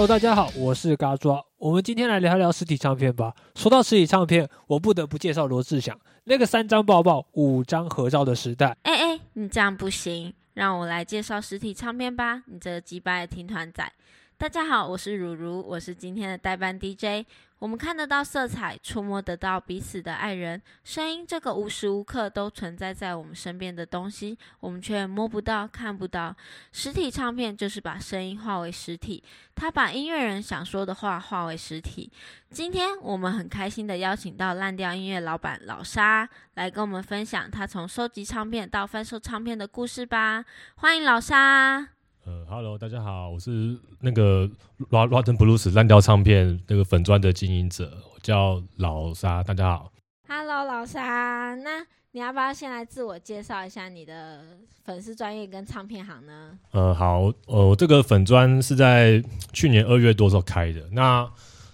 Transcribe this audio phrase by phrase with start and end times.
[0.00, 1.44] Hello，大家好，我是嘎抓。
[1.58, 3.34] 我们今天来聊聊实体唱片吧。
[3.54, 5.94] 说到实体唱片，我不得不介绍罗志祥
[6.24, 8.74] 那个三张抱抱、五张合照的时代。
[8.84, 12.44] 哎哎，你这样不行，让我来介绍实体唱片吧。
[12.46, 13.92] 你这个鸡巴的听团仔。
[14.40, 17.26] 大家好，我是如如，我是今天的代班 DJ。
[17.58, 26.34] 我们看得到色彩，触摸得到彼此的爱人，声音这个无时无刻都存在在我们身边的东西，我们却摸不到、看不到。
[26.72, 29.22] 实体唱片就是把声音化为实体，
[29.54, 32.10] 它把音乐人想说的话化为实体。
[32.48, 40.46] 今天我们很开心的邀请到烂掉音乐老板老沙来跟我们分享他从收集唱片到翻售唱片的故事吧。
[40.76, 41.99] 欢迎老沙。
[42.26, 44.48] 呃，Hello，大家好，我是那个
[44.90, 49.90] Rotten Blues 烂掉唱片那个粉砖的经营者，我叫老沙，大家好。
[50.28, 54.44] Hello，老沙，那你要不要先来自我介绍一下你的
[54.84, 56.58] 粉丝专业跟唱片行呢？
[56.72, 59.22] 呃，好，呃，我这个粉砖是在
[59.54, 61.26] 去年二月多时候开的，那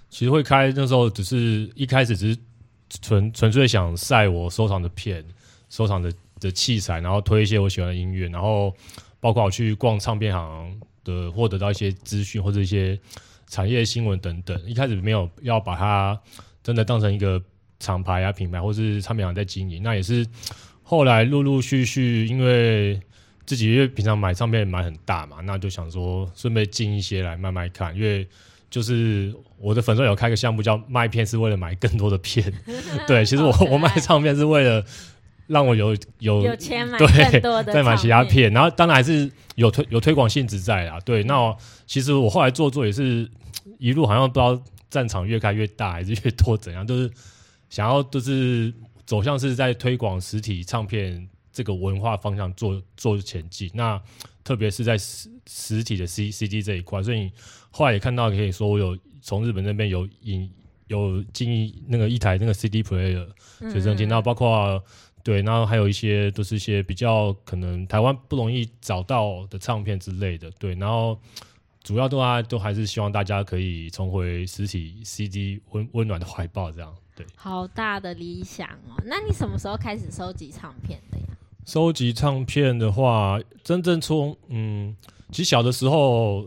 [0.09, 2.41] 其实会开那时候只是一开始只是
[3.03, 5.25] 纯纯粹想晒我收藏的片、
[5.69, 8.73] 收藏的的器材，然后推一些我喜欢的音乐，然后。
[9.27, 12.97] 包括我去逛唱片行的，获得到一些资讯或者一些
[13.49, 14.57] 产业新闻等等。
[14.65, 16.17] 一开始没有要把它
[16.63, 17.43] 真的当成一个
[17.81, 19.83] 厂牌啊、品牌，或是唱片行在经营。
[19.83, 20.25] 那也是
[20.85, 23.01] 后来陆陆续续，因为
[23.45, 27.93] 自己因为平常买唱片买很大嘛，那就想说顺便进一些来慢慢看。
[27.97, 28.29] 因为
[28.71, 32.53] 就是我的粉丝有开个项目叫卖片，是为了买更多的片。
[33.09, 34.85] 对，其实我我卖唱片是为了。
[35.47, 40.99] 让我有有有钱买更多的，再买其他片，然后当然还是有推有推广性质在啊。
[41.01, 43.31] 对，那其实我后来做做也是
[43.79, 47.09] 一路好像不知道战场越开越大还是越多怎样，就是
[47.71, 53.71] 想要就是走向是在推广实体唱片这个文化方向做做前进。
[53.73, 54.03] 那
[54.43, 57.31] 特别是在实实体的 C C D 这一块，所以
[57.71, 60.51] 后来也看到可以说我有从日本那边有引
[60.89, 63.29] 有进那个一台那个 C D player
[63.71, 64.83] 随身听，然后包括。
[65.27, 70.49] 对，然后还有一些都是一些比较可能台湾不容易找到的唱片之类的。
[70.53, 71.19] 对，然后
[71.83, 76.95] 主要都啊都还是希望大家可以重回实体 CD 温温暖的怀抱，这样。
[77.17, 78.95] 对，好大的理想哦！
[79.05, 81.25] 那你什么时候开始收集唱片的呀？
[81.65, 84.95] 收集唱片的话，真正从嗯，
[85.33, 86.47] 其实小的时候。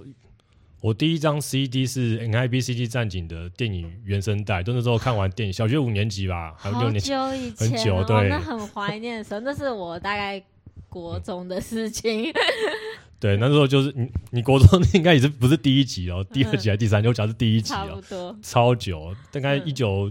[0.82, 10.42] 我第一张 CD 是 NIBCD 战警的电影原声带，就那时候看完电影，小学五年级吧，还有六年级，很久，对，那很怀念的时候，那是我大概
[10.88, 12.32] 国中的事情。
[13.20, 17.08] 对，那时候就是你，你国中应该也是不是第一集哦，第二集还是第三集？
[17.10, 20.10] 我讲是第一集哦，差不多，超久，大概一九。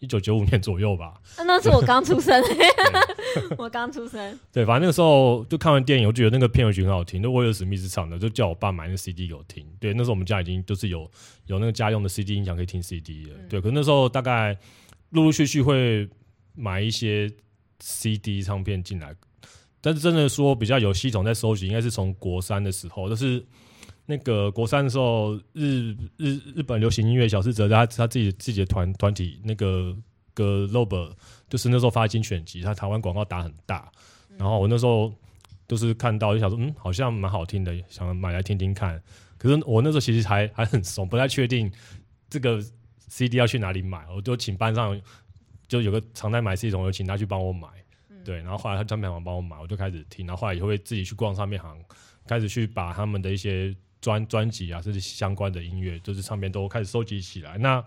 [0.00, 2.42] 一九九五年左右吧，那是我刚出生，
[3.58, 4.38] 我刚出生。
[4.52, 9.66] 对，反正那个时候就看完电影，我觉得那个片尾曲很好听，那威尔史密斯唱的，就叫我爸买那 CD 给我听。
[9.80, 11.10] 对，那时候我们家已经就是有
[11.46, 13.36] 有那个家用的 CD 音响可以听 CD 了。
[13.48, 14.56] 对，可那时候大概
[15.10, 16.08] 陆陆续续会
[16.54, 17.28] 买一些
[17.80, 19.14] CD 唱片进来，
[19.80, 23.44] 但是真的说比较有系统在收集，应该是从国三的时候，就是。
[24.10, 29.94] 那个国三的时候，日日日本流行音乐小志哲他他自己自己的团团体那个
[30.32, 31.12] 个 Lob，
[31.50, 33.92] 就是那时候发精选集，他台湾广告打很大，
[34.38, 35.12] 然后我那时候
[35.66, 38.98] 都是看到就想说，嗯，好像蛮好听的，想买来听听看。
[39.36, 41.70] 可是我那时候其实还还很怂，不太确定
[42.30, 42.64] 这个
[43.08, 44.98] CD 要去哪里买，我就请班上
[45.68, 47.68] 就有个常在买 CD 同学，请他去帮我买，
[48.24, 51.76] 对，然后后来他唱片行帮我买，我就开始听，然后后来也会自己去逛唱片行，
[52.26, 53.76] 开始去把他们的一些。
[54.08, 57.58] 专专辑啊，甚至相关的音乐，就是唱片都开始收集起来。
[57.58, 57.84] 那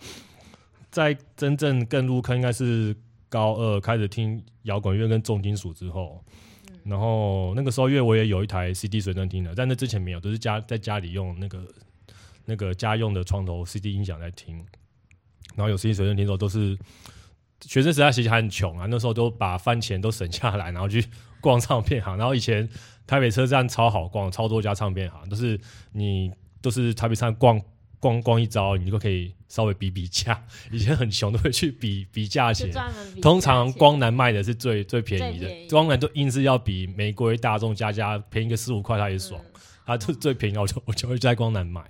[0.91, 2.95] 在真正更入坑，应该是
[3.27, 6.23] 高二开始听摇滚乐跟重金属之后。
[6.83, 11.65] 然后那个时候，因为我也有一台 CD 随身听的，在那之前没有，都是家在家里用那个
[12.45, 14.63] 那个家用的床头 CD 音响在听。
[15.55, 16.77] 然后有 CD 随身听的时候，都是
[17.61, 21.03] 学生时代其实还很穷啊，那时候都把饭钱都省下来，然后去
[21.39, 22.15] 逛唱片行。
[22.15, 22.69] 然后以前。
[23.11, 25.59] 台北车站超好逛，超多家唱片行，都是
[25.91, 26.31] 你
[26.61, 27.61] 都是台北站逛
[27.99, 30.41] 逛逛一遭，你就可以稍微比比价。
[30.71, 32.71] 以前很穷，都会去比比价钱。
[33.21, 39.37] 通常光南卖的是最最便宜的，光南都硬是要比玫瑰、大众、家家便宜个四五块，他也爽。
[39.85, 41.83] 他就最便宜，我就我就会在光南买。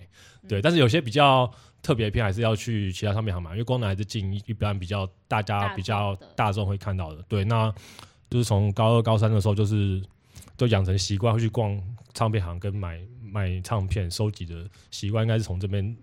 [0.50, 1.48] 对，但是有些比较
[1.84, 7.24] 特别片，还是要去其他唱片行买，因为光南还是进一般比较大家比较大众会看到的。
[7.28, 7.72] 对，那
[8.28, 10.02] 就是从高二高三的时候，就是。
[10.62, 11.76] 都养成习惯会去逛
[12.14, 15.98] 唱片行跟买买唱片收集的习惯，应该是从这边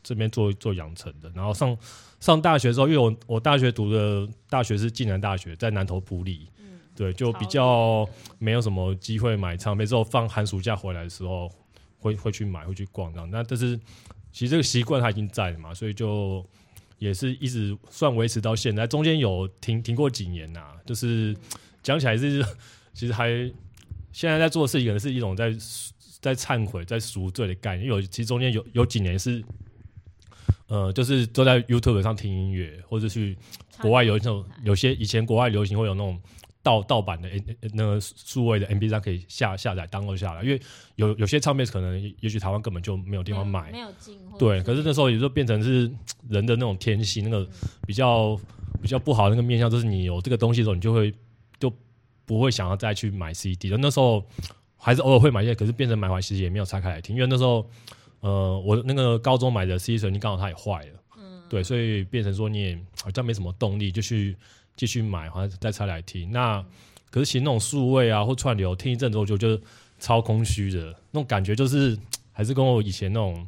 [0.00, 1.28] 这边做做养成的。
[1.34, 1.76] 然后上
[2.20, 6.48] 上大学的时候，因为我我大学读的大学是暨南大学，在南投埔里，
[6.94, 8.08] 对，就比较
[8.38, 9.84] 没有什么机会买唱片。
[9.84, 11.50] 之后放寒暑假回来的时候，
[11.98, 13.28] 会会去买，会去逛这样。
[13.28, 13.76] 那但是
[14.30, 16.46] 其实这个习惯它已经在了嘛，所以就
[16.98, 18.86] 也是一直算维持到现在。
[18.86, 21.36] 中间有停停过几年呐、就是
[21.82, 22.40] 讲起来是
[22.92, 23.52] 其实还
[24.16, 25.54] 现在在做的事情，可能是一种在
[26.20, 27.86] 在忏悔、在赎罪的概念。
[27.86, 29.44] 有其实中间有有几年是。
[30.68, 33.38] 呃，就是都在 YouTube 上听音乐，或者去
[33.80, 36.20] 国外有那种有些以前国外流行会有那种
[36.60, 40.60] 盗盗版的 N 那个数位的 MP 三可以下下载 download 下来，因为
[40.96, 44.36] 有有些唱片可能也许台湾根本就没有地方买，没有进货。
[44.40, 45.88] 对，可是那时候也就变成是
[46.28, 47.48] 人的那种天性，那个
[47.86, 48.36] 比较
[48.82, 51.16] 比较不好的那个面向，就是你有这个东西的时候，你就会就
[52.26, 53.78] 不会想要再去买 CD 了。
[53.80, 54.22] 那时候
[54.76, 57.66] 还是偶尔会买一些，可是变成买回来其实也没有拆开来听，因为那时候
[58.20, 64.36] 呃我那个高中买的 CD 随机刚好它也坏了，嗯，对，所以变成说你也好像没什么动力，就去
[64.76, 66.30] 继续买，好像再拆来听。
[66.30, 66.62] 那
[67.10, 69.58] 可是其实那种数位啊或串流听一阵子，我就觉得
[69.98, 71.98] 超空虚的那种感觉，就是
[72.32, 73.46] 还是跟我以前那种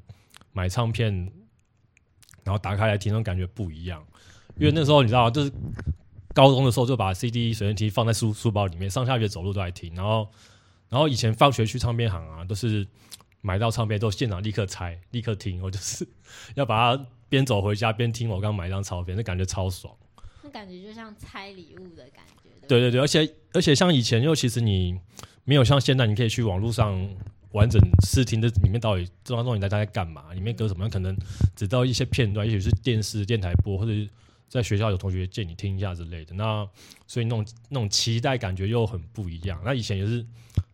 [0.53, 1.13] 买唱片
[2.45, 4.03] 然后打开来听那种感觉不一样。
[4.57, 5.53] 因为那时候你知道，就是
[6.39, 9.93] 高中的时候就把 CD 随身听放在书书包里面，上下学走路都在听。
[9.97, 10.29] 然后，
[10.89, 12.87] 然后以前放学去唱片行啊，都是
[13.41, 15.61] 买到唱片都现场立刻拆，立刻听。
[15.61, 16.07] 我就是
[16.55, 19.93] 要把它边走回家边听我刚买一张唱片，那感觉超爽。
[20.45, 22.51] 那感觉就像拆礼物的感觉。
[22.69, 24.97] 对对对，而且而且像以前，又其实你
[25.43, 26.97] 没有像现在，你可以去网络上
[27.51, 31.17] 完整试听的里面到底这张东西大家在干嘛，里面歌什么，可能
[31.57, 33.91] 只到一些片段，也许是电视电台播，或者
[34.49, 36.35] 在学校有同学借你听一下之类的。
[36.35, 36.67] 那
[37.07, 39.61] 所以那种那种期待感觉又很不一样。
[39.65, 40.25] 那以前也是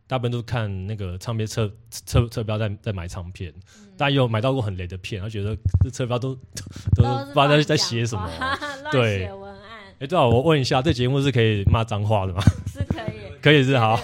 [0.06, 1.70] 大部分都是看那个唱片车
[2.06, 8.28] 车车标在在买唱片，嗯但也有买到过很雷的片，然后觉得这车标都都都不知道在在写什么。
[8.38, 9.60] 乱对写文案
[10.00, 12.42] 哎，对啊，我问一下，这节目是可以骂脏话的吗？
[12.66, 13.96] 是可以， 可以是好。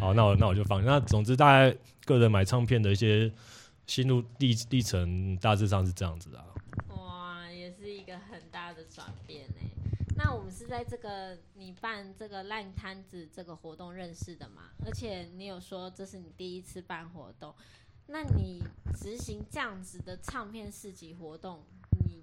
[0.00, 0.84] 好，那我那我就放。
[0.84, 1.74] 那总之，大概
[2.04, 3.32] 个人买唱片的一些
[3.86, 6.44] 心路历历程，大致上是这样子的、啊。
[9.08, 9.54] 哇，也是一个很大的转变呢。
[10.16, 14.70] 那我们是在这个你办这个烂摊子这个活动认识的嘛？
[14.84, 17.54] 而且你有说这是你第一次办活动，
[18.08, 18.62] 那你
[18.94, 21.62] 执行这样子的唱片市集活动，
[22.04, 22.22] 你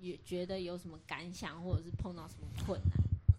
[0.00, 2.90] 也觉得有什么感想，或者是碰到什么困难？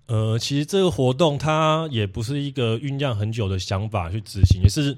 [0.08, 4.96] 呃，其实这个活动它也不是一个酝酿很久的想法去执行，也是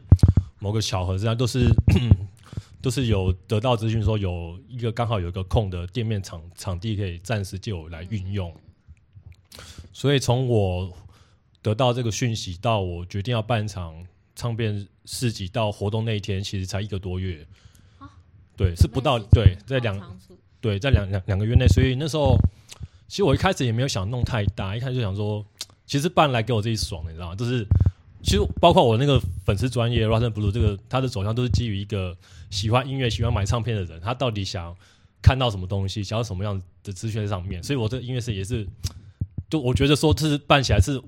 [0.60, 1.70] 某个巧合之下，都是
[2.82, 8.54] 都是有得到资讯说有一个刚好有一个空的店面场场地可以暂时借我来运用，
[9.92, 10.92] 所以从我
[11.62, 13.94] 得到这个讯息到我决定要办一场
[14.36, 17.46] 唱片市集到活动那一天，其实才一个多月
[17.98, 18.08] 啊。
[18.56, 20.18] 对，是不到对，在两
[20.62, 22.38] 对，在两两两个月内，所以那时候
[23.08, 25.46] 其实我一开始也没有想弄太大，一开始就想说，
[25.86, 27.36] 其实办来给我自己爽，你知道吗？
[27.36, 27.66] 就是
[28.24, 32.16] 其实包括我那个粉丝专业 Russian Blue 这个，它的走向都是基于一个
[32.50, 34.76] 喜欢音乐、喜欢买唱片的人，他到底想
[35.22, 38.68] 看到什么东西，想要什么样的资讯在上面，所以我这个音乐室也是，
[39.50, 41.02] 就我觉得说，这是办起来是。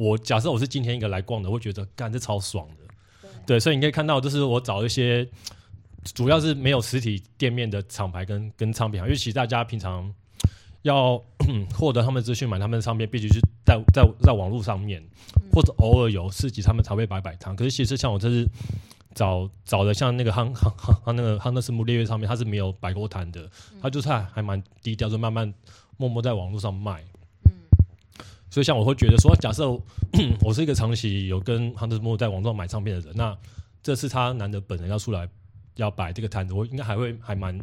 [0.00, 2.84] 我假设我是今天一个来逛的，我会觉得干这超爽的，
[3.20, 5.28] 对对，所以你可以看到，就是我找一些
[6.14, 10.14] 主要是没有实体店面的厂牌跟跟唱片行，因为其实大家平常
[10.82, 11.20] 要
[11.74, 15.02] 获得他们资讯、买他们的唱片，必须是在在在网络上面，
[15.52, 17.56] 或者偶尔有市集，他们才会摆摆摊。
[17.56, 18.46] 可是其实像我这是
[19.18, 20.72] 找找的，像那个亨亨
[21.02, 23.50] 亨那个亨德斯姆烈月上面，他是没有摆过摊的，
[23.82, 25.52] 他就是还还蛮低调，就慢慢
[25.96, 27.02] 默默在网络上卖。
[27.46, 27.50] 嗯
[28.48, 29.68] 所以像我会觉得说，假设
[30.40, 33.36] 我 是一个长期有跟 Hunter Moore 在网上买唱片的人，那
[33.82, 35.28] 这次他难得本人要出来
[35.74, 37.58] 要摆这个摊子，我应该还会还蛮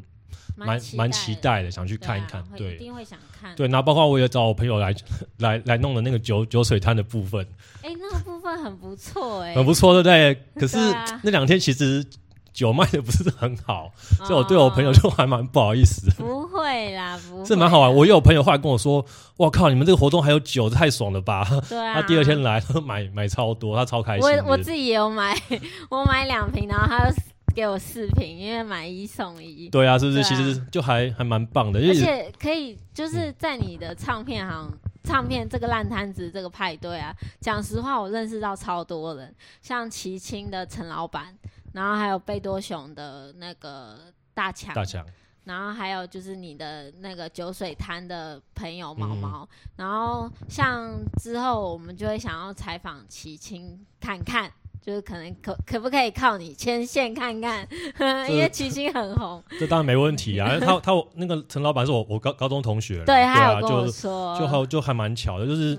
[0.56, 2.44] 蛮蛮期待的，想去看一看。
[2.56, 3.56] 对一定会想看。
[3.56, 4.94] 对，那包括我也找我朋友来
[5.38, 7.46] 来来弄的那个酒酒水摊的部分，
[7.82, 10.36] 哎、那个部分很不错哎、很不错，对不对？
[10.60, 12.06] 可是啊那两天其实
[12.54, 16.14] 酒卖的不是很好，哦所以我对我朋友就还蛮不好意思的。
[16.18, 19.06] 不会啦，不会，这蛮好玩，我也有朋友后来跟我说
[19.38, 21.96] ：“哇靠，你们这个活动还有酒，这太爽了吧！”对啊。
[22.00, 24.24] 他第二天来，他买买超多，他超开心。
[24.26, 25.38] 我我自己也有买，
[25.92, 27.16] 我买两瓶，然后他就
[27.56, 29.70] 给我视频，因为买一送一。
[29.70, 30.20] 对啊，是不是？
[30.20, 34.70] 啊其实就还还蛮棒的，而且可以就是在你的唱片行、
[35.06, 41.34] 唱片这个烂摊子这个派对啊，讲实话，我认识到超多人，像齐青的陈老板，
[41.72, 43.98] 然后还有贝多熊的那个
[44.34, 45.06] 大强，大强
[45.46, 54.52] 然后还有就是你的那个酒水摊的朋友毛嗯毛，然后像之后我们就会想要采访齐青看看。
[54.86, 57.68] 就是可能可可不可以靠你牵线看看，
[58.30, 60.58] 因为齐星很红， 这当然没问题啊。
[60.62, 65.76] 他他那个陈老板是我我高高中同学，对，他啊，有跟我就说，就还就还蛮巧的，就是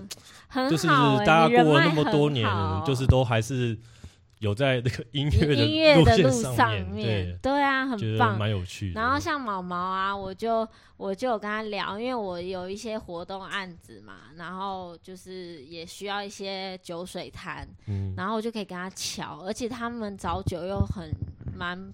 [0.48, 0.88] 很就是
[1.24, 2.44] 大家过了那么多年，
[2.84, 3.78] 就是都还是
[4.40, 8.38] 有在那个音乐 音乐的路上面，对，对啊，很棒。
[8.38, 9.00] 蛮有趣的。
[9.00, 10.66] 然后像毛毛啊，我就
[10.96, 21.10] 我就有跟他聊，因为我有一些活动案子嘛，然后就是也需要一些酒水摊，嗯，然后我就可以跟他瞧，而且他们找酒又很
[21.56, 21.92] 蛮，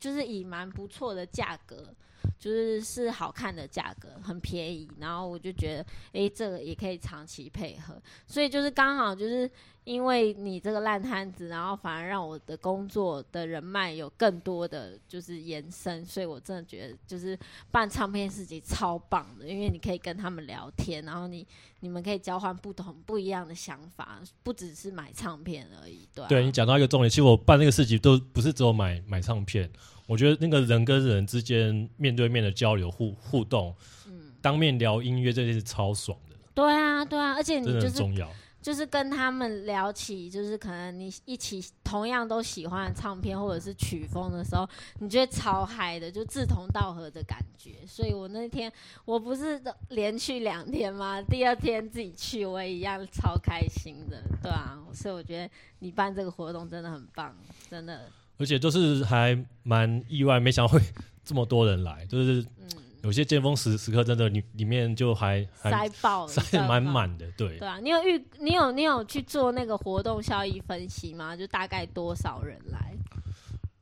[0.00, 1.94] 就是以蛮不错的价格，
[2.42, 4.88] 就是是好看的价格，很便宜。
[4.98, 7.94] 然后我就觉得，诶，这个也可以长期配合，
[8.26, 9.48] 所以就是刚好就是
[9.84, 17.38] 因为你这个烂摊子，然后反而让我的工作的人脉有更多的就是延伸，所以我真的觉得就是
[17.70, 21.46] 办唱片市集超棒的，因为你可以跟他们聊天，然后你
[21.78, 29.70] 你们可以交换不同不一样的想法，不只是买唱片而已，对、啊、对你讲到一个重点，其实我办那个市集都不是只有买买唱片，
[30.06, 33.74] 我觉得那个人跟人之间面对面的交流互互动，
[34.06, 38.28] 嗯，当面聊音乐这件事超爽的，对啊，对啊，而且你就是重要。
[38.60, 44.64] 就是跟他们聊起，就是可能你一起同样都喜欢唱片或者是曲风的时候，
[45.00, 47.84] 你觉得超嗨的，就志同道合的感觉。
[47.88, 48.72] 所以我那天
[49.04, 51.20] 我不是连续两天吗？
[51.22, 54.78] 第二天自己去，我也一样超开心的，对啊。
[54.94, 57.36] 所以我觉得你办这个活动真的很棒，
[57.68, 58.08] 真的，
[58.42, 60.80] 而且就是还蛮意外，没想到会
[61.24, 62.68] 这么多人来，就是嗯，
[63.04, 67.68] 有些尖峰时时刻真的里里面就还还塞爆了，塞满满的，对对。
[67.68, 71.36] 啊，你有预你有你有去做那个活动效益分析吗？
[71.36, 72.92] 就大概多少人来？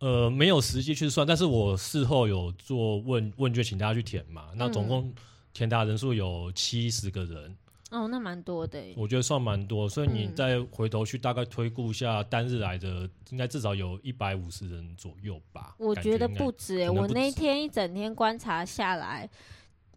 [0.00, 4.46] 呃，没有实际去算，但是我事后有做问问卷，请大家去填嘛。
[4.56, 5.14] 那总嗯共
[5.54, 7.56] 填答人数有七十个人，
[7.90, 8.94] 哦，那蛮多的耶。
[8.96, 9.88] 我觉得算蛮多。
[9.88, 15.74] 所以你嗯再回头去大概推估一下，单日来的应该至少有一百五十人左右吧。
[15.78, 19.28] 我觉得不止我那天一整天观察下来，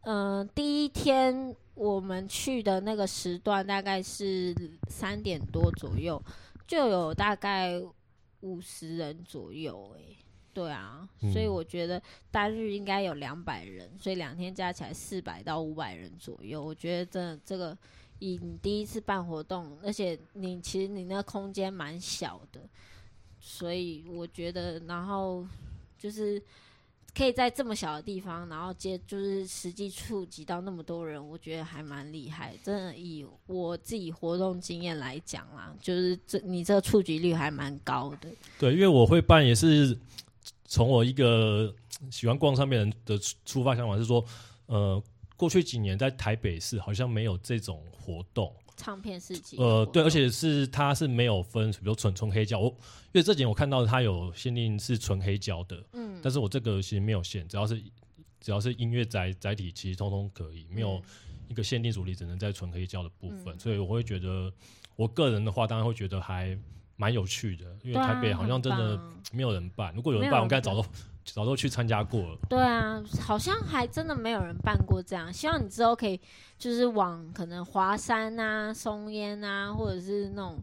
[0.02, 4.56] 嗯、第一天我们去的那个时段大概是
[4.90, 6.22] 三点多左右，
[6.68, 7.80] 就有大概
[8.42, 10.18] 五十人左右诶、
[10.54, 16.64] 对啊，所以嗯我觉得单日应该有两百人，所以两天加起来四百到五百人左右。
[16.64, 17.76] 我觉得真的这个，
[18.20, 22.62] 以你第一次办活动，而且你其实你那个空间蛮小的，
[23.40, 25.46] 所以我觉得，然后
[25.98, 26.42] 就是
[27.16, 32.56] 可以在这么小的地方，然后接就是实际触及到那么多人，我觉得还蛮厉害。
[32.64, 38.30] 真的以我自己活动经验来讲啦，就是这你这个触及率还蛮高的。
[38.60, 39.96] 对，因为我会办也是
[40.74, 41.72] 从我一个
[42.10, 44.26] 喜欢逛唱片人的出出发想法是说，
[44.66, 45.00] 呃，
[45.38, 48.52] 过去几年在台北市好像没有这种活动。
[48.76, 57.80] 唱片市集呃，对，而且是它是没有分，比如纯纯黑胶，我因为这几年我看到它有限定是纯黑胶的，嗯，但是我这个其实没有限，只要是
[58.42, 61.04] 只要是音乐载载体，其实通通可以，没有嗯。
[61.50, 63.60] 一个限定主力只能在纯黑胶的部分，嗯。
[63.60, 64.52] 所以我会觉得，
[64.96, 66.58] 我个人的话当然会觉得还
[67.04, 68.98] 蛮有趣的，因为台北好像真的
[69.34, 70.86] 没有人办，如果有人办，我应该早都
[71.26, 72.38] 早都去参加过了。
[72.48, 75.32] 对啊，好像还真的没有人办过这样。
[75.34, 76.18] 希望你之后可以
[76.58, 80.58] 就是往可能华山啊、松烟啊，或者是那种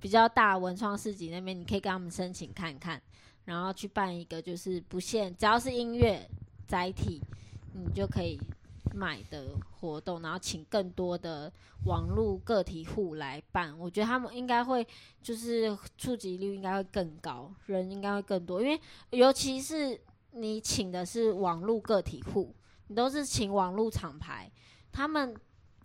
[0.00, 3.00] 比较大文创市集那边，你可以跟他们申请看看，
[3.44, 6.28] 然后去办一个就是不限，只要是音乐
[6.66, 7.22] 载体，
[7.72, 8.36] 你就可以
[8.94, 9.48] 买的
[9.80, 11.52] 活动，然后请更多的
[11.86, 13.76] 网络个体户来办。
[13.78, 14.86] 我觉得他们应该会
[15.20, 22.54] 就是触及率应该会更高，人应该会更多，因为尤其是你请的是网络个体户，
[22.86, 24.50] 你都是请网络厂牌，
[24.92, 25.34] 他们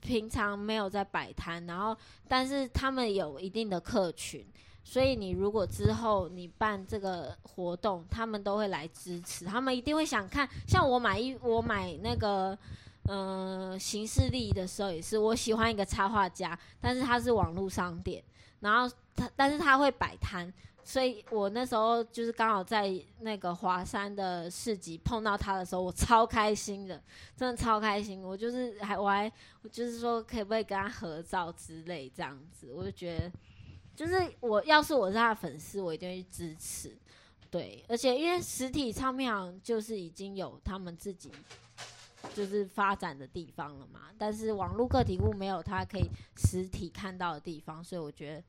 [0.02, 1.98] 平常没有在摆摊，然后
[2.28, 4.46] 但是他们有一定的客群，
[4.84, 10.48] 所以你如果之后你办这个活动，他们都会来支持，他们一定会想看。
[10.68, 12.56] 像我买一我买那个。
[13.08, 18.24] 嗯、行事历的时候也是，我喜欢一个插画家，但是他是网络商店，
[18.60, 20.54] 然后他但是他会摆摊，
[20.84, 27.02] 所以我那时候就是刚好在那个华山的市集碰到他的时候，我超开心的，
[27.36, 28.22] 真的超开心。
[28.22, 29.32] 我就是还我还
[29.72, 33.32] 就是说可不可以跟他合照之类这样子，我就觉得
[33.96, 36.96] 就是我要是我是他的粉丝，我一定会支持。
[37.52, 41.32] 对，而且因为实体唱片行就是已经有他们自己
[42.36, 48.44] 就是发展的地方了嘛，但是网络个体户没有他可以实体看到的地方，所以我觉得。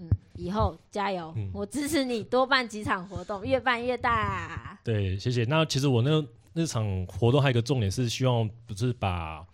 [0.00, 4.78] 嗯，以后加油，嗯我支持你多办几场活动，越办越大。
[4.84, 5.42] 对，谢谢。
[5.46, 9.44] 那其实我那那场活动还有一个重点是希望不是把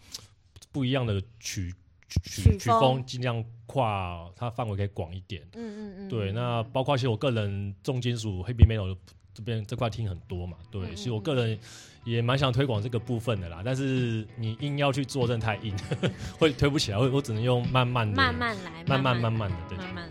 [0.71, 1.75] 不一样的曲
[2.11, 5.41] 曲曲曲风风尽量跨它范围可以广一点。
[5.55, 8.95] 嗯嗯嗯，对，嗯那包括其实我个人重金属 heavy metal
[9.35, 11.59] 这边这块听很多嘛，对，嗯其实我个人
[12.05, 15.75] 也蛮想推广这个部分的啦，但是你硬要去做，真的太硬，
[16.38, 19.79] 会推不起来，我我只能用慢慢的、慢慢来，慢慢、慢慢慢的，对。
[19.79, 20.09] 慢慢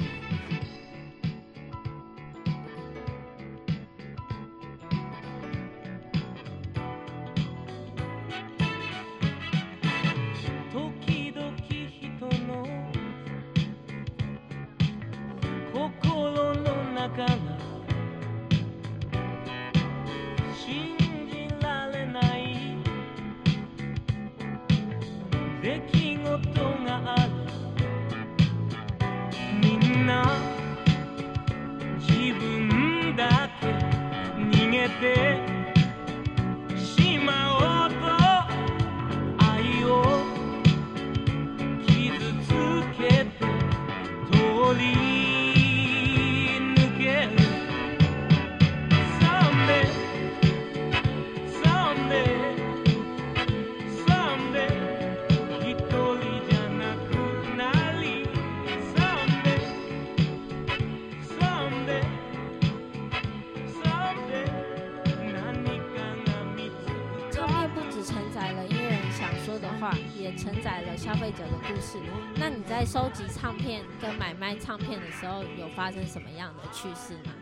[75.19, 77.33] 时候，有发生什么样的趣事吗？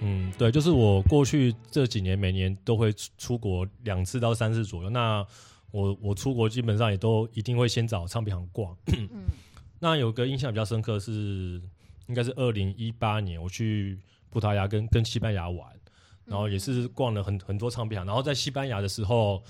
[0.00, 4.90] 嗯，对，就是我过去这几年每年都会出出国两次到三次左右。
[4.90, 5.24] 那
[5.70, 8.76] 我我出国基本上也都一定会先找唱片行逛。
[8.88, 9.08] 嗯
[9.80, 11.60] 那有个印象比较深刻是，
[12.06, 13.98] 应该是二零一八年我去
[14.30, 15.68] 葡萄牙跟跟西班牙玩，
[16.24, 18.06] 然后也是逛了很很多唱片行。
[18.06, 19.42] 然后在西班牙的时候，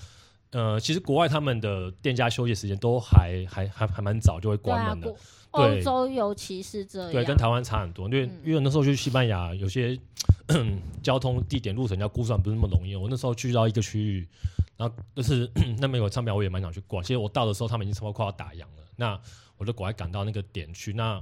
[0.55, 5.09] 呃，其实国外他们的店家休息时间都还还还还蛮早就会关门的。
[5.09, 5.17] 国
[5.51, 8.05] 欧对洲尤其是这样，对，跟台湾差很多。
[8.07, 9.99] 因为、嗯因为那时候去西班牙，有些
[11.03, 12.95] 交通地点路程要估算不是那么容易。
[12.95, 14.27] 我那时候去到一个区域，
[14.77, 17.03] 然后就是 那边有唱片，我也蛮想去逛。
[17.03, 19.19] 其实我到的时候，他们已经差不多快要打烊了，那
[19.57, 20.93] 我就赶快赶到那个点去。
[20.93, 21.21] 那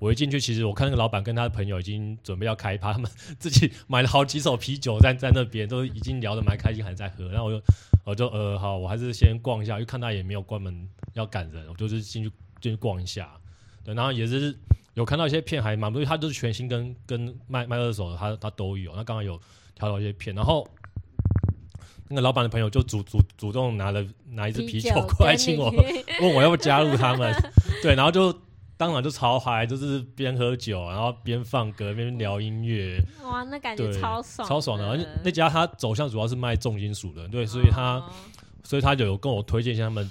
[0.00, 7.28] 我一进去，其实我看那个老板跟他的朋友已经准备要开趴，他们自己买了好几手啤酒在在那边，都已经聊得蛮开心，还在喝。
[7.28, 7.62] 然后我就
[8.04, 13.30] 我就呃好，我还是先逛一下，因为看他也没有关门要赶人，我就是进去进去逛一下。
[13.84, 14.58] 对，然后也是
[14.94, 18.92] 有看到一些片还蛮不错，他就是全新跟跟卖卖二手的，他他都有。
[18.96, 19.38] 那刚刚有
[19.74, 20.66] 挑到一些片，然后
[22.08, 25.70] 那个老板的朋友就主主主动拿了拿一支啤酒过来请我，
[26.22, 27.34] 问我要不要加入他们。
[27.82, 28.32] 对，然后就
[28.80, 34.88] 当晚就超嗨，就是边喝酒，然后边放歌，边聊音乐，哇，那感觉，超爽，超爽的。
[34.88, 38.10] 而且那家他走向主要是卖重金属的，对，所以他、哦
[38.62, 40.10] 所以他就有跟我推荐一下他们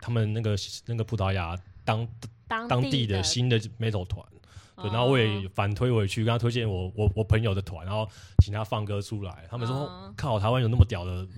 [0.00, 2.08] 他们那个那个葡萄牙当
[2.48, 4.24] 当当地的的新的 metal 团。
[4.76, 8.08] 对，哦然后我也反推回去，跟他推荐我我我朋友的团，然后
[8.44, 9.44] 请他放歌出来。
[9.50, 11.28] 他们说哦：“靠，台湾有那么屌的音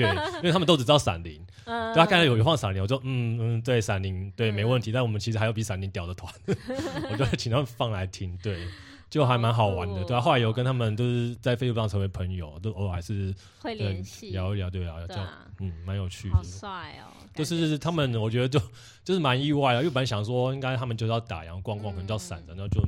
[0.00, 1.40] 乐， 因为他们都只知道闪灵。
[1.64, 4.90] 嗯对他刚才有一放闪灵，我说嗯嗯，对闪灵对没问题。
[4.90, 6.32] 但我们其实还有比闪灵屌的团，
[7.12, 8.66] 我就请他们放来听，对，
[9.10, 10.02] 就还蛮好玩的。
[10.04, 16.42] 对啊，后来有跟他们都是在 Facebook 上成为朋友，都偶尔还是会对联系，聊一聊，对啊，叫对啊，嗯蛮有趣的好。
[16.42, 18.58] 帅哦，就是他们，我觉得就
[19.04, 22.80] 就是蛮意外的，因为本来想说应该他们就是要打烊逛逛，可能就要散的，然后就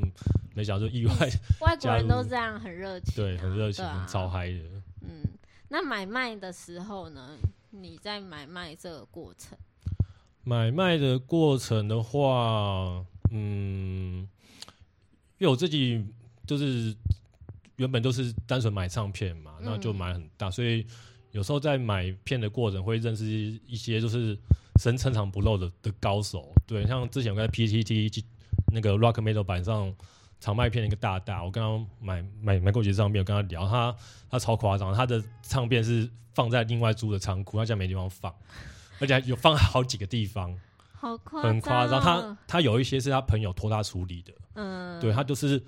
[0.54, 1.12] 没想到就意外，
[1.60, 4.58] 外国人都这样很热情，对，很热情，超嗨的。
[5.00, 5.24] 嗯，
[5.68, 7.36] 那买卖的时候呢？
[7.74, 9.56] 你在买卖这个过程，
[10.44, 14.28] 买卖的过程的话，嗯，
[15.42, 16.00] 因为我自己
[16.46, 16.94] 就是
[17.74, 20.86] 原本都是单纯买唱片嘛，嗯那就买很大，所以
[21.32, 23.24] 有时候在买片的过程会认识
[23.66, 24.38] 一些就是
[24.80, 26.54] 深深藏不露的的高手。
[26.64, 28.22] 对，像之前我在 PTT
[28.72, 29.92] 那个 Rock Metal 版上
[30.38, 33.96] 常卖片的一个大大，我跟他买买买过几张唱片，我跟他聊，他
[34.30, 38.32] 他超夸张，他的唱片是放在另外租的仓库，他现在没地方放，
[39.00, 40.56] 而且还有放好几个地方，
[41.02, 41.98] 好夸很夸张。
[41.98, 45.60] 哦他他有一些是他朋友托他处理的，嗯，对他就是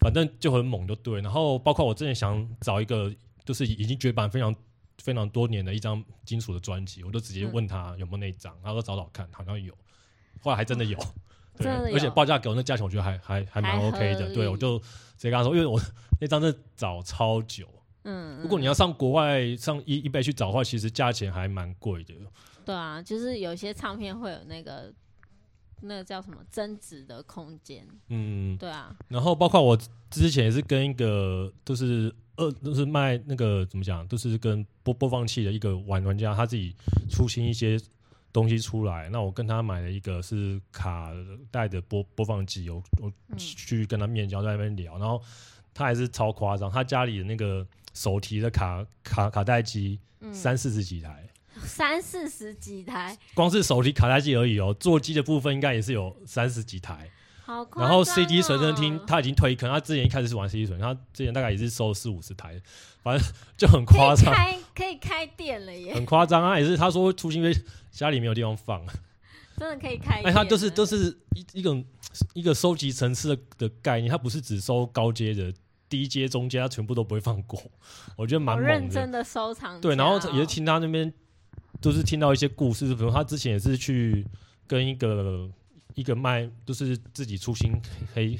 [0.00, 1.20] 反正就很猛，就对。
[1.20, 4.52] 然后包括我之前想找一个就是已经绝版非常
[4.98, 9.72] 非常多年的一张金属的专辑，我就直接问他有没有那张，他说找找看，好像有，
[10.42, 10.98] 后来还真的有。
[11.56, 14.34] 对，而且报价给我那价钱，我觉得还还还蛮 OK 的。
[14.34, 14.84] 对，我就直
[15.18, 15.80] 接跟他说，因为我
[16.20, 17.68] 那张是找超久，
[18.02, 22.14] 嗯，如果你要上国外上一一倍去找的话，其实价钱还蛮贵的。
[22.64, 24.92] 对啊，就是有些唱片会有那个
[25.82, 29.78] 那个叫什么增值的空间，嗯，对啊，然后包括我
[30.10, 36.74] 之前也是跟一个就是二就是卖那个怎么讲，就是跟播播放器的一个玩玩家，他自己
[37.10, 37.80] 出新一些
[38.32, 39.08] 东西出来。
[39.08, 41.10] 那我跟他买了一个是卡
[41.50, 45.22] 带的播播放机，我我嗯去跟他面交在那边聊，然后
[45.72, 51.26] 他还是超夸张，他家里的那个手提的卡卡卡带机嗯，三四十几台。
[51.64, 57.10] 三四十几台，光是手提卡带机而已哦，座机的部分应该也是有三十几台，
[57.44, 57.88] 好夸张、哦。
[57.88, 62.60] 然后 CD 随身听他已经退坑，他之前一开始是玩 CD 随身，他之前大概也是收四五十台，
[63.02, 66.58] 反正就很可以夸张，开可以开店了耶，很夸张啊！
[66.58, 67.56] 也是他说出行因为
[67.90, 68.84] 家里没有地方放，
[69.56, 70.22] 真的可以开。
[70.22, 71.84] 哎，他就是就是一一种
[72.34, 75.52] 一个收集层次的的概念，他不是只收高阶的，
[75.88, 77.60] 低阶、中阶他全部都不会放过，
[78.16, 78.58] 我觉得蛮。
[78.58, 81.12] 认真的收藏哦、对，然后也是听他那边，
[81.80, 84.26] 就是听到一些故事，比如他之前也是去
[84.66, 85.48] 跟一个
[85.94, 87.80] 一个卖就是自己出心
[88.14, 88.38] 黑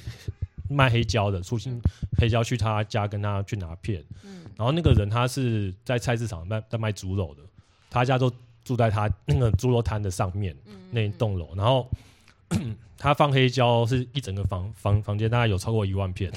[0.68, 1.80] 卖黑胶的出心
[2.18, 4.44] 黑胶去他家跟他去拿片，嗯。
[4.56, 7.42] 然后那个人他是在菜市场卖在卖猪肉的，
[7.88, 8.30] 他家都
[8.62, 10.74] 住在他那个猪肉摊的上面嗯。
[10.90, 11.90] 那一栋楼，然后
[12.98, 16.30] 他放黑胶是一整个房房房间大概有超过一万片，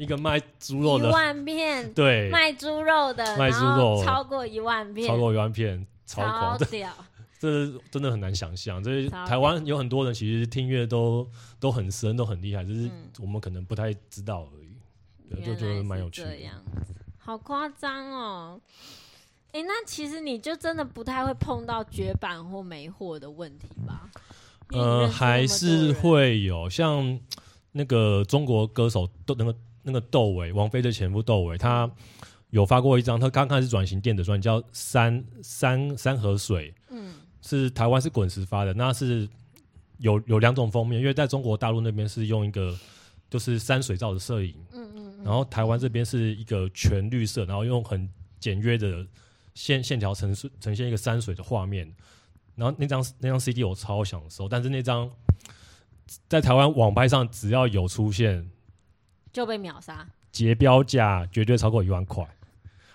[0.00, 6.90] 一个卖猪肉的一的万片对卖猪肉的，卖猪肉超过一万片，超过一万片，超狂，这超屌，
[7.38, 8.82] 这真的很难想象。
[8.82, 14.70] 这台湾有很多人其实听乐都都很深，都很厉害，只是嗯我们可能不太知道而已。
[15.28, 16.34] 对，就觉得蛮有趣的。
[16.38, 18.58] 样子，好夸张哦。
[19.52, 24.08] 哎、那其实你就真的不太会碰到绝版或没货的问题吧？
[24.72, 27.20] 呃，还是人会有像
[27.72, 31.90] 那个中国歌手都那个那个窦唯，王菲的前夫窦唯，他
[32.50, 39.28] 有发过一张，他刚开始转型电子专辑叫《山山山河水》，嗯是台湾是滚石发的，那是
[39.98, 42.76] 有有两种封面，因为在中国大陆那边是用一个
[43.30, 48.06] 就是山水照的摄影，嗯嗯嗯，然后台湾这边是一个全绿色，然后用很
[48.38, 49.06] 简约的
[49.54, 51.90] 线线条呈现呈现一个山水的画面。
[52.56, 55.10] 然后那张那张 CD 我超想收，但是那张
[56.28, 58.50] 在台湾网拍上只要有出现，
[59.32, 60.06] 就被秒杀。
[60.30, 62.24] 结标价绝对超过一万块。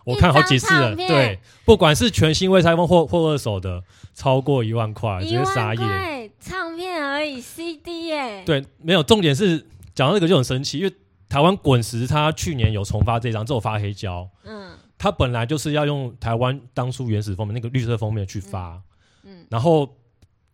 [0.06, 5.88] 我看好几次了，对，不管是全新未拆封或或二手的，超过一万块，直一接傻万眼。
[5.88, 10.96] 块唱片而已，CD 耶。，对，没有重点是讲到这个就很神奇，因为
[11.28, 14.74] 台湾滚石它去年有重发这张，只有发黑胶，嗯。
[14.98, 18.82] 它本来就是要用台湾当初原始封面那个绿色封面去发，
[19.24, 19.94] 嗯，然后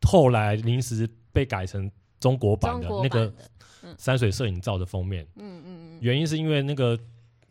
[0.02, 3.04] 后来临时被改成中国版中的。
[3.04, 3.34] 那个
[3.98, 5.71] 山水摄影照的封面，嗯嗯嗯，
[6.02, 7.00] 原因是因为那个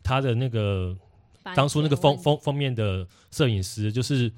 [0.03, 0.95] 他的那个
[1.55, 4.31] 当初那个封封封面的摄影师，就是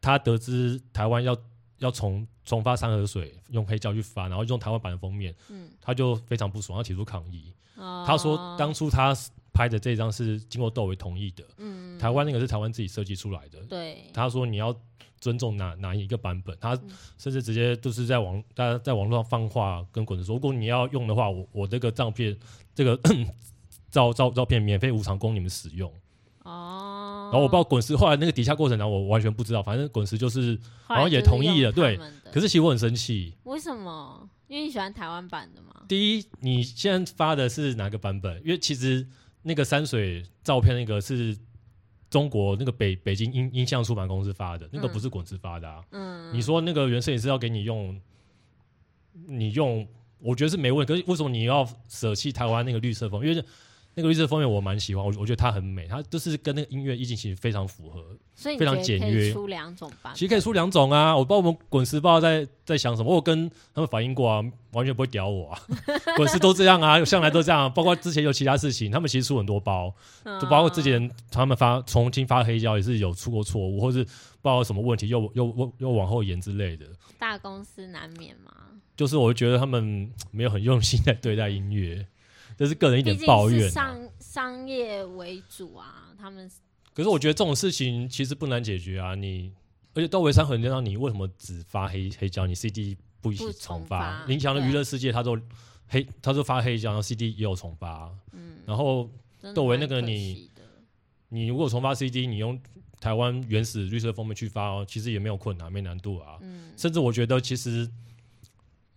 [0.00, 1.36] 他得知台湾要
[1.78, 7.52] 要重重发山河水，用黑胶去发，然后用台湾版的封面，嗯，他就非常不爽，要提出抗议。
[7.76, 8.04] 哦。
[8.06, 9.14] 他说当初他
[9.60, 13.58] 拍的这张是经过窦唯同意的，嗯台湾那个是台湾自己设计出来的。
[13.68, 14.74] 对，他说你要
[15.20, 22.34] 尊重哪哪一个版本，他嗯甚至直接就是在网大家在网络上放话跟滚石说，如果你要用的话，我我这个照片
[22.74, 22.98] 这个
[23.92, 25.92] 照照照片免费无偿供你们使用。
[26.44, 32.00] 哦，然后我不知道滚石后来那个底下过程呢，我完全不知道，反正滚石就是，后好像也同意了对
[32.32, 33.34] 可是其实我很生气。
[33.44, 34.26] 为什么？
[34.48, 35.84] 因为你喜欢台湾版的嘛？
[35.86, 38.40] 第一，你现在发的是哪个版本？
[38.42, 39.06] 因为其实
[39.42, 41.36] 那个山水照片那个是
[42.08, 45.82] 中国那个北北京音音像出版公司发的，那个嗯不是滚石发的啊。
[45.92, 48.00] 嗯，你说那个原摄影师要给你用，
[49.26, 49.86] 你用，
[50.18, 50.92] 我觉得是没问题。
[50.92, 53.24] 可是为什么你要舍弃台湾那个绿色风？
[53.24, 53.44] 因为
[54.00, 58.02] 那个绿色封面我蛮喜欢，我我觉得它很美，它就是跟那个音乐意境其实非常符合。
[58.34, 65.60] 所以你非常简约出两种吧其实可以出两种啊，我不知道我们滚石不知道在在想什么，我有跟他们反映过啊，完全不会屌我啊，
[66.16, 69.94] 滚石都这样啊，向来都这样、啊，包括之前有其他事情，他们其实出很多包，
[70.40, 76.86] 就包括之前他们发重新发黑胶也是有出过错误，或是不知道什么问题又又又又往后延之类的，
[77.18, 78.52] 大公司难免嘛，
[78.96, 82.06] 就是我觉得他们没有很用心在对待音乐，
[82.60, 83.70] 这是个人一点抱怨、啊。
[83.70, 86.48] 商商业为主啊，他们
[86.92, 89.50] 可是我觉得这种事情其实不难解决啊，你
[89.94, 95.40] 而且窦唯山很让你为什么只发黑黑胶，你 CD 不一起不重重发影响了对娱乐世界，他都
[95.88, 99.08] 黑，他都发黑胶，然后 CD 也有重发，嗯，然后
[99.54, 100.50] 窦唯那个你
[101.30, 102.60] 你如果重发 CD，你用
[103.00, 106.36] 台湾原始绿色封面去发哦，其实也没有困难，没难度啊。
[106.42, 107.90] 嗯甚至我觉得，其实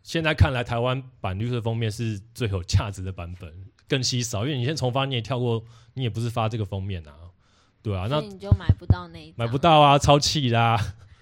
[0.03, 3.51] 现在看来，台湾版绿色封面是最有价值的版本，
[3.87, 5.63] 更稀少，因为你先重发，你也跳过，
[5.93, 7.13] 你也不是发这个封面啊，
[7.81, 10.77] 对啊，那你就买不到那一买不到啊，超气啦！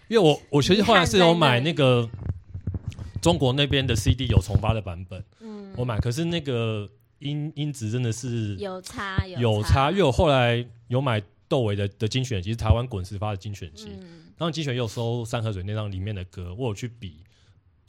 [0.08, 2.10] 因为我我其实后来是有买那个
[3.22, 6.90] 中国那边的 CD 有重发的版本，嗯，我买，可是那个
[7.20, 14.22] 音音质真的是有差有差，因为我后来有买窦唯的的精选集，是台湾滚石发的精选集，嗯。
[14.38, 17.24] 然后精选也有收山河水那张里面的歌，我有去比，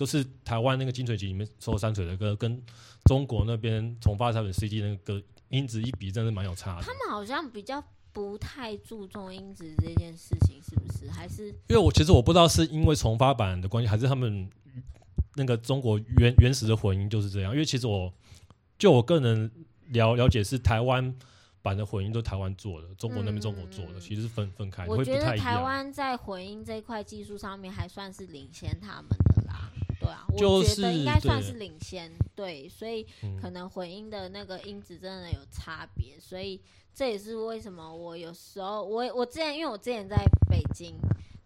[0.03, 2.61] 都是台湾那个金水集里面收山水的歌，跟
[3.05, 6.88] 中国那边重发台本 CD 那个歌音质一比，真的蛮有差的他。
[6.88, 7.81] 们好像比较
[8.12, 11.09] 不太注重音质这件事情，是不是？
[11.09, 14.51] 还是因为我其实我不知道是因为重发版的关系，还是他们
[15.37, 17.53] 那个中国原原始的混音就是这样。
[17.53, 18.12] 因为其实我
[18.77, 19.49] 就我个人
[19.91, 21.15] 了了解是台湾
[21.62, 25.62] 版的混音都台湾做的，中国那边中国做的，嗯其实是分分开，我会觉得台。
[25.62, 29.32] 湾在混音这一块技术上面还算是领先他们的啦。
[30.03, 36.61] 对啊，我就是觉得应该算是领先，对，所以嗯可能混音的那个音质真的有差别，所以
[36.95, 40.17] 这也是为什么我有时候我我之前因为我之前在
[40.51, 40.97] 北京，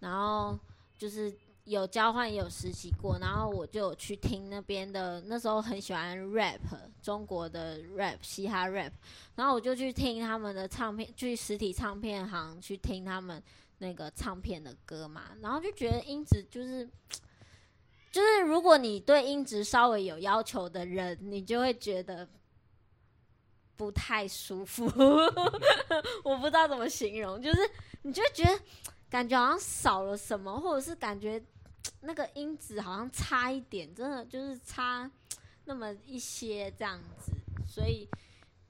[0.00, 0.58] 然后
[0.96, 1.32] 就是
[1.64, 6.60] 有交换也有实习过，然后我就有去听那边的，那时候很喜欢 rap
[7.02, 8.92] 中国的 rap 嘻哈 rap，
[9.34, 13.42] 然后我就去听他们的唱片，去实体唱片行去听他们
[13.78, 16.88] 那个唱片的歌嘛，然后就觉得音质就是。
[18.16, 22.26] 就是如果你对音质稍微有要求的人，你就会觉得
[23.76, 24.86] 不太舒服。
[26.24, 28.58] 我不知道怎么形容，就是你就会觉得
[29.10, 31.44] 感觉好像少了什么，或者是感觉
[32.00, 35.10] 那个音质好像差一点，真的就是差
[35.66, 37.32] 那么一些这样子。
[37.68, 38.08] 所以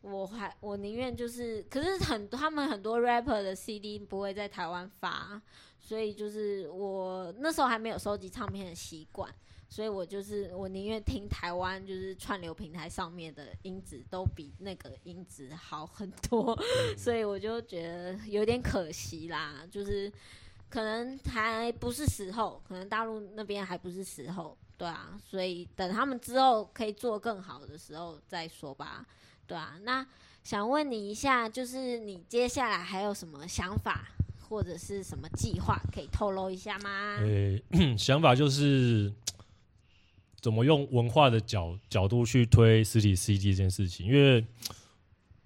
[0.00, 5.40] 我还我宁愿就是，可是很他们很多 rapper 的 CD 不会在台湾发，
[5.86, 9.32] 所以就是我那时候还没有收集唱片的习惯。
[9.68, 16.56] 所以我就是我宁愿听台湾就是串流平台上面的音质都比那个音质好很多，
[16.96, 20.10] 所以我就觉得有点可惜啦，就是
[20.70, 29.04] 可能还不是时候，可能大陆那边还不是时候，对啊，所以等他们之后可以做更好的时候再说吧，
[29.48, 29.76] 对啊。
[29.82, 30.06] 那
[30.44, 34.06] 想问你一下，就是你接下来还有什么想法
[34.48, 37.16] 或者是什么计划可以透露一下吗？
[37.20, 37.62] 诶、
[37.98, 39.12] 想法就是
[40.40, 44.44] 怎么用文化的角角度去推实体 CD 这件事情，因为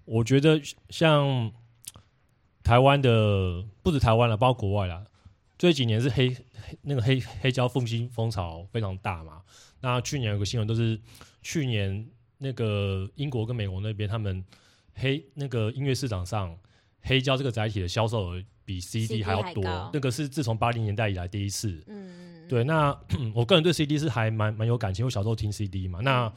[0.05, 1.51] 我觉得像
[2.63, 5.03] 台湾的不止台湾了，包括国外啦，
[5.57, 9.41] 这几年是黑黑那个黑黑胶复兴风潮非常大嘛。
[9.81, 10.99] 那去年有个新闻，都是
[11.41, 14.45] 去年那个英国跟美国那边，他们
[14.93, 16.55] 黑那个音乐市场上
[17.01, 21.83] 黑胶这个载体的销售额比 CD CD 还要多，那个是自从八零年代以来第一次。
[21.87, 22.97] 嗯，对，那
[23.33, 26.31] 我个人对 CD 是还蛮蛮有感情，我小时候听 CD 嘛，那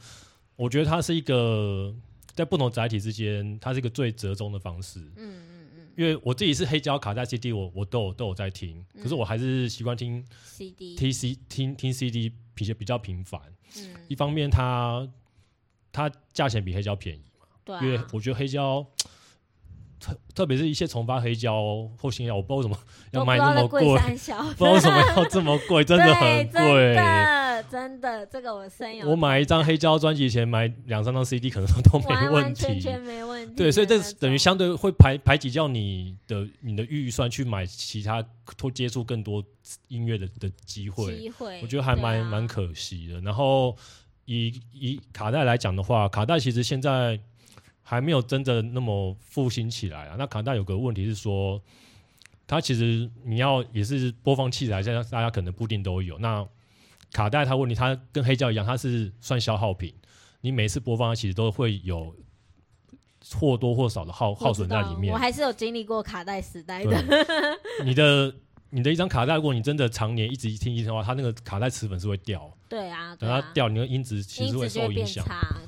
[0.55, 1.93] 我觉得它是一个
[2.33, 4.99] 在不同载体之间，它是一个最折中的方式。
[4.99, 5.89] 嗯嗯嗯。
[5.95, 13.39] 因为我自己是黑胶卡带 CD，我我都有都有在听，可是我还是习惯听，CD，T C 听听 CD 比较比较频繁。
[13.77, 15.07] 嗯，一方面它
[15.91, 18.85] 它价钱比黑胶便宜嘛，对因为啊，我觉得黑胶。
[20.05, 22.77] 特特别是一些重发黑胶或新药，我不知道为什么
[23.11, 26.95] 要卖那么贵，不知道为什么要这么贵， 真的很对真贵。
[26.95, 33.55] 的真的，这个我深有我买一张黑胶专辑前买两三张 CD 可能都没问完完全没问题。
[33.55, 38.23] 对，所以这等于相对会排排挤掉你的你的预算去买其他
[38.61, 39.43] 或接触更多
[39.87, 43.19] 音乐的的机会，机会，我觉得还蛮蛮、可惜的。
[43.21, 43.75] 然后
[44.25, 47.19] 以以卡带来讲的话，卡带其实现在
[47.87, 50.15] 还没有真的那么复兴起来啊。
[50.17, 51.61] 那卡带有个问题是说，
[52.47, 56.17] 它其实你要也是播放器材，现在大家可能不一定都有。
[56.17, 56.45] 那
[57.13, 59.93] 卡带它问题，它跟黑胶一样，它是算消耗品，
[60.41, 62.13] 你每次播放它其实都会有
[63.35, 65.17] 或多或少的耗耗损在里面我。
[65.17, 67.03] 还是有经历过卡带时代的。，
[67.85, 68.35] 你的
[68.71, 75.25] 你的一张卡带，如果你真的常年一直听一听的话，它那个卡带磁粉是会掉，对啊，对啊，等它掉，你的音质其实会受影响。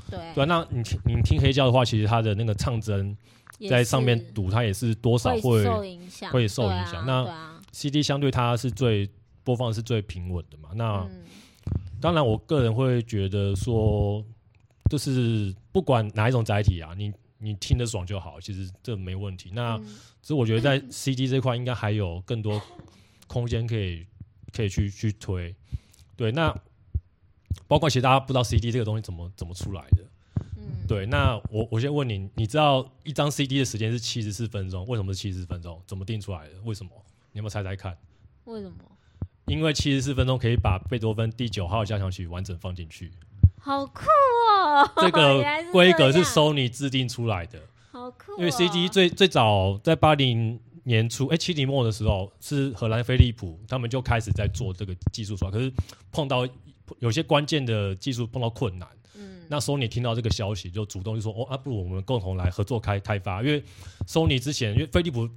[0.10, 3.16] 对，对啊，那你听你听黑胶的话，其实它的那个唱针
[3.70, 9.10] 在上面是堵，它也是多少会会受影响，会受影响那，CD 相对它是最
[9.46, 10.70] 播放是最平稳的嘛。
[10.76, 11.24] 那、嗯
[12.00, 14.24] 当然，我个人会觉得说，
[14.90, 19.50] 就是不管哪一种载体啊，你你听得爽就好，其实这没问题。
[19.54, 22.62] 那嗯所以我觉得在 CD 这块应该还有更多
[23.28, 24.06] 空间可以
[24.54, 25.56] 可以去去推。
[26.16, 26.54] 对，那
[27.68, 30.04] 包括其实大家不知道 CD 这个东西怎么怎么出来的。
[30.58, 35.82] 嗯，对，那我我先问你，你知道一张 CD 的时间是七十四分钟，为什么是七十四分钟？
[35.88, 36.54] 怎么定出来的？
[36.66, 36.92] 为什么？
[37.32, 37.98] 你有没有猜猜看？
[38.46, 38.76] 为什么？
[39.46, 43.12] 因为七十四分钟可以把贝多芬第九号交响曲完整放进去，
[43.60, 44.02] 好酷
[44.60, 44.92] 哦！
[44.98, 45.42] 这个
[45.72, 47.60] 规格是 Sony 制定出来的。
[47.92, 55.72] 好酷哦，因为 CD 最最早在八零年初，哎、七零末的时候，是荷兰飞利浦他们就开始在做这个技术出来，可是
[56.12, 56.46] 碰到
[57.00, 63.64] 有些关键的技术碰到困难，嗯，那 Sony 听到这个消息就主动就说，哦，啊，不如我们共同来合作开开发，因为
[64.08, 65.30] Sony 之前因为飞利浦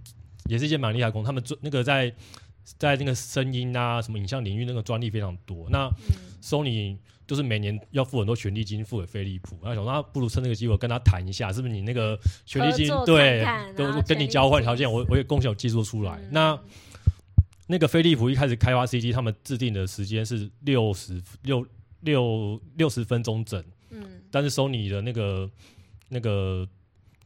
[0.46, 2.14] 也是一件蛮厉害的公司，他们做那个在
[2.78, 6.30] 在那个声音啊什么影像领域那个专利非常多，那嗯。
[6.42, 13.04] Sony 就是每年要付很多权利金付给飞利浦，那想说，那不如趁这个机会跟他谈一下，是不是你那个权利金看
[13.44, 16.12] 看都然后权利跟你交换金条件，我我也共享有技术出来。
[16.12, 16.28] 嗯。
[16.32, 16.58] 那
[17.70, 21.64] 那个飞利浦一开始开发 CD，他们制定的时间是六十六
[22.00, 25.48] 六六十分钟整，嗯但是 Sony 的那个
[26.08, 26.68] 那个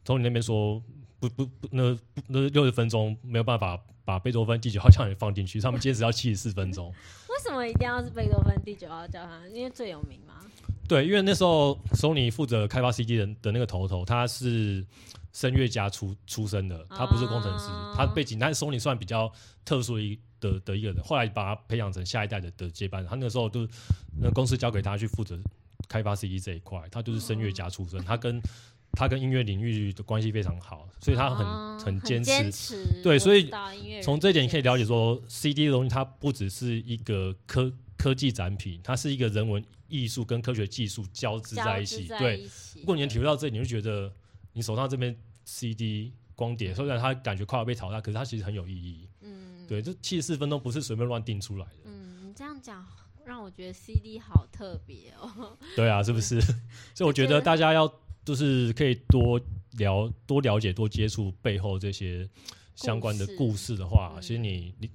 [0.05, 0.79] Sony 那边说
[1.19, 6.93] 不不不，那不那六十分钟没有办法把贝多芬第九号交响曲放进去，他们坚持要七十四分钟。
[7.27, 9.49] 为什么一定要是贝多芬第九号交响？
[9.51, 10.45] 因为最有名嘛。
[10.87, 14.85] 对，因为那时候 Sony 负责开发 CD 的的那个头头，他是
[15.33, 19.31] 声乐家出出身的，他不是工程师，哦他背景，但是 Sony 算比较
[19.63, 23.09] 特殊的一的的一个人，后来把他培养成下一代的的接班人。
[23.09, 23.67] 他那个时候就
[24.21, 25.39] 那公司交给他去负责
[25.87, 28.41] 开发 CD 这一块，他就是声乐家出身，他跟
[28.91, 33.01] 他跟音乐领域的关系非常好，所以他很、哦很坚持。
[33.03, 33.51] 对所以
[34.01, 42.07] 从这一点你可以了解说，CD 的东西它不只是一个科科技展品，它是一个人文艺术跟科学技术交织在一起。
[42.07, 44.13] 对，如果你能体会到这，你就觉得
[44.53, 49.07] 你手上这边 CD 光碟，虽然它感觉快要被淘汰，可是它其实很有意义。
[49.21, 51.71] 嗯对，这七十四分钟不是随便乱定出来的。
[51.85, 52.85] 嗯，你这样讲
[53.25, 55.57] 让我觉得 CD 好特别哦。
[55.75, 56.39] 对啊，是不是？
[56.93, 57.91] 所以我觉得大家要
[58.23, 59.39] 就是可以多
[59.77, 62.29] 了多了解、多接触背后这些
[62.75, 64.89] 相关的故事故事的话，嗯其实你你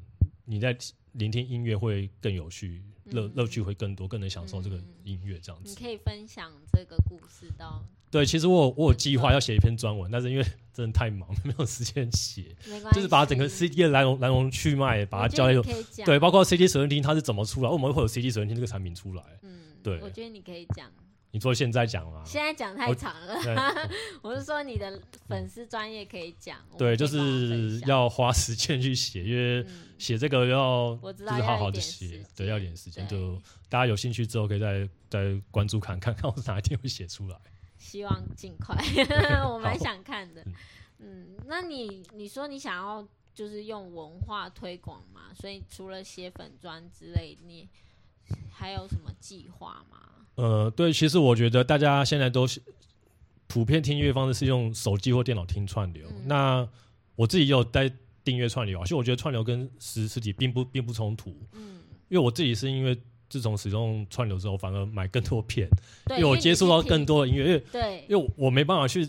[0.45, 0.77] 你在
[1.13, 2.81] 聆听音乐会更有趣，
[3.13, 3.33] 乐嗯。
[3.35, 4.85] 乐趣会更多，更能享受这个嗯。
[5.05, 5.71] 音乐这样子。
[5.71, 19.23] 你可以分享这个故事到对，其实我有我有计划要写一篇专文，但是因为真的太忙，没有时间写， 没关系，就是把整个 CD 的来龙来龙去脉，把它交代你可以讲，对，包括 CD 随身听它是怎么出来，为什么会有 CD 随身听这个产品出来？
[19.43, 20.01] 嗯，对。
[20.01, 20.91] 我觉得你可以讲，
[21.33, 22.23] 你说现在讲吗？
[22.25, 23.55] 现在讲太长了，对
[24.23, 33.07] 我是说你的粉丝专业可以讲，对，就是要花时间去写，因为嗯写这个要我知就是好好的写间，对，要点时间。
[33.07, 33.37] 就
[33.69, 37.37] 大家有兴趣之后，可以再再关注看看看我哪一天会写出来。
[37.79, 38.77] 希望尽快，
[39.49, 40.55] 我蛮想看的嗯。
[40.99, 45.33] 嗯，那你你说你想要就是用文化推广嘛？
[45.33, 47.69] 所以除了写粉砖之类，你
[48.53, 50.20] 还有什么计划吗？
[50.41, 52.61] 呃，对，其实我觉得大家现在都是
[53.47, 56.07] 普遍听音乐方式是用手机或电脑听串流。
[56.09, 56.69] 嗯那
[57.17, 57.93] 我自己也有在
[58.25, 62.99] 订阅串流啊，其实我觉得串流跟实实体并不并不冲突，嗯，因为我自己是因为
[63.29, 65.69] 自从使用串流之后，反而买更多片，
[66.09, 69.07] 对，因为我接触到更多的音乐，因为对，因为我没办法去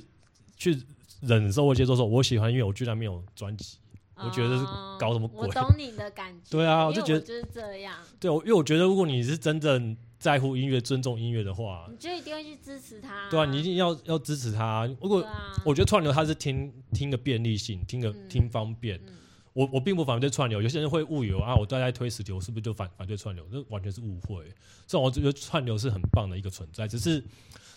[0.57, 0.77] 去
[1.21, 3.77] 忍受或接受说，我喜欢音乐，我居然没有专辑。
[4.15, 6.39] 我觉得是哦搞什么鬼我懂你的感觉。
[6.51, 13.27] 对啊我就觉得就是这样，对，我因为我觉得如果你是真正在乎音乐、尊重音乐的话，你就一定会去支持他。
[13.31, 14.87] 对啊，你一定要要支持他。
[15.01, 18.97] 如果啊，我觉得串流它是听听个便利性，听个嗯听方便。
[19.07, 19.17] 嗯
[19.53, 23.45] 我我并不反对串流，有些人会误以为啊，我都在推实体，我是不是就反反对串流？
[23.51, 24.45] 这完全是误会。
[24.87, 27.21] 所以我觉得串流是很棒的一个存在，只是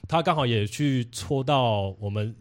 [0.07, 2.37] 它刚好也去戳到我们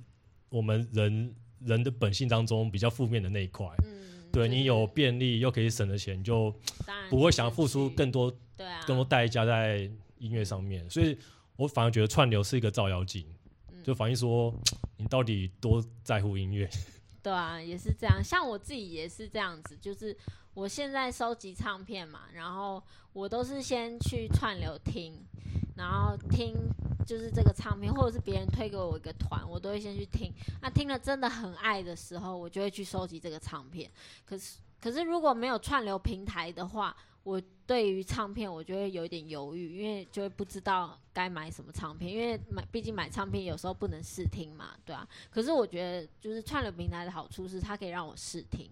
[0.50, 3.66] 我们人人的本性当中比较负面的那一块。
[3.84, 6.54] 嗯，对你有便利又可以省的钱，你就
[7.10, 11.18] 不会是想付出更多对啊更多代价在音乐上面，所以
[11.56, 13.26] 我反而觉得串流是一个照妖镜，
[13.72, 14.54] 嗯就反映说
[14.98, 16.70] 你到底多在乎音乐。
[17.22, 18.22] 对啊，也是这样。
[18.24, 20.16] 像我自己也是这样子，就是
[20.54, 25.14] 我现在收集唱片嘛，然后我都是先去串流听，
[25.78, 26.54] 然后听
[27.08, 30.34] 就是这个唱片，或者是别人推给我一个团，我都会先去听。
[30.62, 33.90] 那听了真的很爱的时候，我就会去收集这个唱片。
[34.26, 45.08] 可是，可是如果没有串流平台的话，我对于唱片我就会有一点犹豫，因为就会不知道该买什么唱片，因为买毕竟买唱片有时候不能试听嘛，对啊。
[45.30, 48.70] 可是我觉得就是串流平台的好处是它可以让我试听，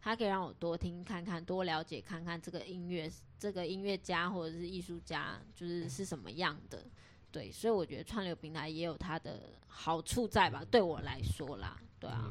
[0.00, 6.84] 它可以让我多听看看，多了解看看这个音乐这个音乐家或者是艺术家就是是什么样的。
[7.32, 12.30] 对，所以我觉得串流平台也有它的好处在吧，对我来说啦，对啊，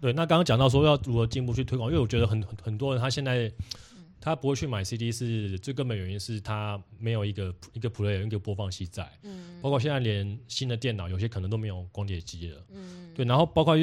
[0.00, 3.50] 对，那刚刚讲到说要如何进步去推广，因为我觉得很很很多人他现在
[4.24, 12.64] 他不会去买 CD，是最根本原因是他没有一个一个 player 一个播放器在，嗯包括现在连新的电脑有些可能都没有光碟机了。
[12.70, 13.76] 嗯，对，然后包括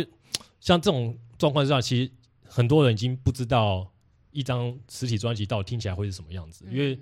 [0.62, 2.12] 像这种状况之下，其实
[2.46, 3.92] 很多人已经不知道
[4.32, 6.98] 一张实体专辑到底听起来会是什么样子，因为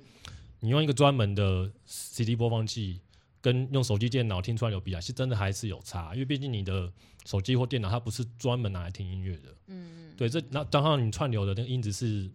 [0.59, 2.99] 你用一个专门的 CD 播放器
[3.39, 6.91] 跟用手机、电脑听出来有比啊，是真的还是有差，因为毕竟你的
[7.23, 9.55] 手机或电脑它不是专门拿来听音乐的。
[9.67, 12.27] 嗯，对，这那当然你串流的那个音质是。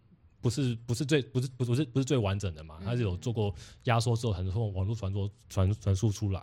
[0.43, 2.79] 不是不是最不是不是不是最完整的嘛？
[2.85, 6.43] 它是有做过压缩之后，很多网络传播传传输出来。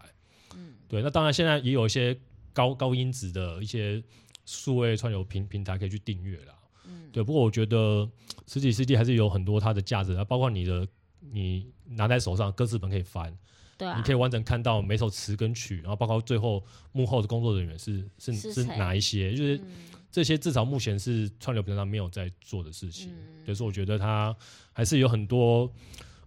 [0.56, 2.18] 嗯，对，那当然现在也有一些
[2.54, 4.02] 高高音质的一些
[4.46, 6.56] 数位串流平平台可以去订阅啦。
[6.86, 8.10] 嗯，对，不过我觉得
[8.48, 10.88] 实体 CD 还是有很多它的价值，啊，包括你的
[11.20, 13.38] 你拿在手上歌词本可以翻，
[13.78, 19.66] 对啊，你可以完整看到每首词跟曲，然后包括最后幕后的工作人员是是是是哪一些，就是嗯
[20.12, 23.12] 这些至少目前是串流平台上没有在做的事情。
[23.12, 24.36] 嗯所以说我觉得它
[24.74, 25.72] 还是有很多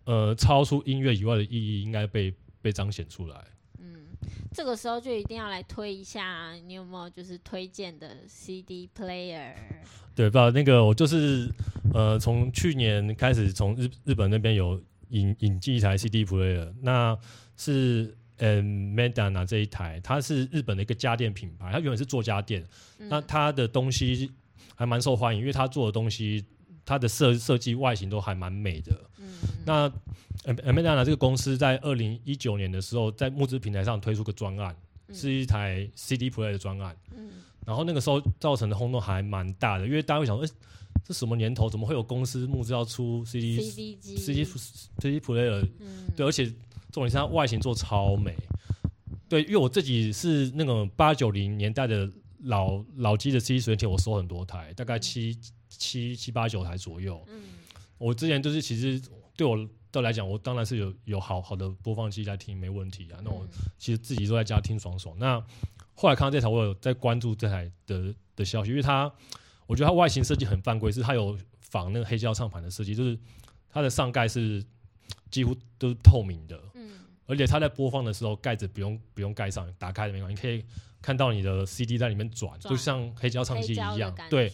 [0.04, 3.44] 呃超出音乐以外的意义应该被被彰显出来。
[3.78, 4.06] 嗯，
[4.52, 9.54] 这个时候就一定要来推一下，你有没有就是推荐的 CD player？
[10.16, 11.48] 对，不那个我就是
[11.94, 17.16] 呃，从去年开始从日日本那边有引引进一台 CD player，那
[17.56, 22.66] 是呃 Medana 这一台，它是日本的一个家电品牌，它原本是做家电，
[22.98, 24.32] 嗯那它的东西
[24.74, 26.44] 还蛮受欢迎，因为它做的东西，
[26.84, 28.92] 它的设设计外形都还蛮美的。
[29.18, 29.26] 嗯
[29.64, 29.72] 那
[30.44, 34.74] 呃 Medana 这个公司在二零一九年的时候，在募资平台上推出个专案，
[35.06, 36.96] 嗯是一台 CD Play 的专案。
[37.16, 37.30] 嗯
[37.64, 40.50] 然后那个时候造成的轰动还蛮大的，因为大家会想说，哎、
[41.04, 45.64] 这什么年头，怎么会有公司募资要出 CD，CD 机 CD CD player？
[45.78, 46.52] 嗯对，而且
[46.92, 48.36] 重点是它外形做超美。
[49.28, 52.08] 对，因为我自己是那种八九零年代的
[52.42, 55.36] 老老机的 CD 随身听，我收很多台，大概七
[55.68, 57.24] 七七八九台左右。
[57.28, 57.40] 嗯
[57.96, 59.00] 我之前就是其实
[59.36, 59.56] 对我
[59.92, 63.20] 的来讲，我当然是有有好好的播放器在听，没问题啊。
[63.24, 65.16] 那我嗯其实自己都在家听爽爽。
[65.18, 65.40] 那
[65.94, 69.10] 后来看到这台，我有在关注这台的的消息，因为它
[69.66, 73.16] 我觉得它外形设计很犯规，是它有仿那个黑胶唱盘的设计，就是
[73.70, 74.64] 它的上盖是
[75.30, 76.71] 几乎都是透明的，嗯
[77.26, 80.64] 而且它在播放的时候盖子不用不用盖上，打开的没关系，你可以
[81.00, 84.46] 看到你的 CD 在里面转，就像黑胶唱机一样对，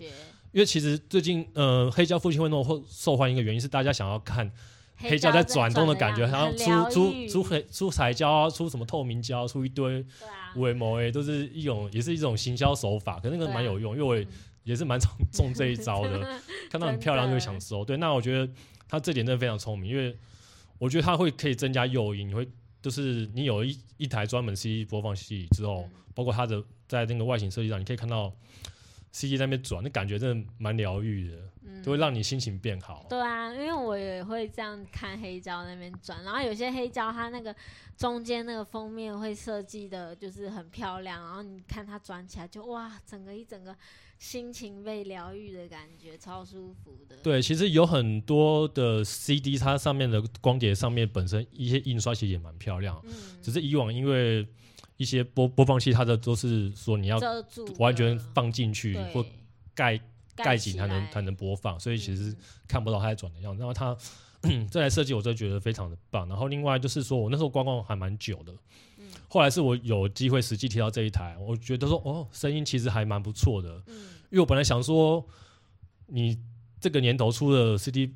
[0.52, 4.50] 因为其实最近呃黑胶复兴会那么受受欢迎一个原因是大家想要看
[4.96, 14.28] 黑胶在转动的感觉，然后出出出黑出彩胶啊，出什么透明胶，出一堆对啊，无为某 A 都是一种也是一种行销手法，可是那个蛮有用，因为我也 嗯。
[14.64, 16.20] 也是蛮常中这一招的，
[16.68, 17.82] 看到很漂亮就会想收。
[17.82, 18.52] 对，那我觉得
[18.86, 20.14] 他这点真的非常聪明，因为
[20.78, 22.48] 我觉得它会可以增加诱因，你会
[22.80, 28.32] 就是你有一一台专门 CD 播放器之后，嗯包括它的在那个外形设计上，你可以看到
[29.12, 33.06] CD 在那边转，那感觉真的蛮疗愈的，嗯就会让你心情变好。
[33.08, 37.54] 对啊，因为我也会这样看黑胶那边转，然后有些黑胶它那个
[37.96, 43.76] 中间那个封面会设计的就是很漂亮，然后你看它转起来就哇，整个一整个
[44.18, 47.16] 心情被疗愈的感觉，超舒服的。
[47.22, 54.46] 对，其实有很多的 CD，它上面的光碟上面本身一些印刷其实也蛮漂亮，嗯，只是以往因为
[54.96, 57.18] 一些播播放器，它的都是说你要
[57.78, 59.24] 完全放进去或
[59.74, 60.00] 盖
[60.34, 62.36] 盖紧才能才能播放，所以其实嗯。
[62.68, 63.60] 看不到它在转的样子。
[63.60, 63.96] 然后它
[64.70, 66.28] 这台设计，我真的觉得非常的棒。
[66.28, 68.52] 然后另外就是说我那时候观望还蛮久的，
[68.98, 69.06] 嗯。
[69.26, 73.82] 后来是我有机会实际提到这一台，我觉得说哦，声音其实还蛮不错的。
[73.86, 75.26] 嗯因为我本来想说，
[76.06, 76.38] 你
[76.80, 78.12] 这个年头出的 CD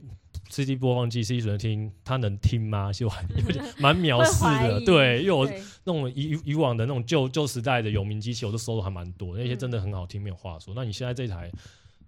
[0.51, 2.93] CD 播放器、CD 随身听，它能听吗？
[2.93, 4.81] 其实我还有点蛮藐视 的。
[4.85, 5.47] 对，因为我
[5.85, 10.75] 那种以以往的那种旧旧时代的有名机器，我都收的还蛮多，那些真的很好听，没有话说。
[10.75, 11.51] 那你现在这台，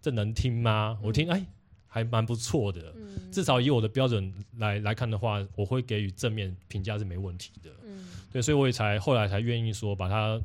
[0.02, 0.98] 这能听吗？
[1.02, 1.44] 我听，哎，
[1.86, 2.92] 还蛮不错的。
[2.96, 7.70] 嗯至少以我的标准来来看的话，我会给予正面评价是没问题的。
[7.84, 10.40] 嗯对，所以我也才后来才愿意说把它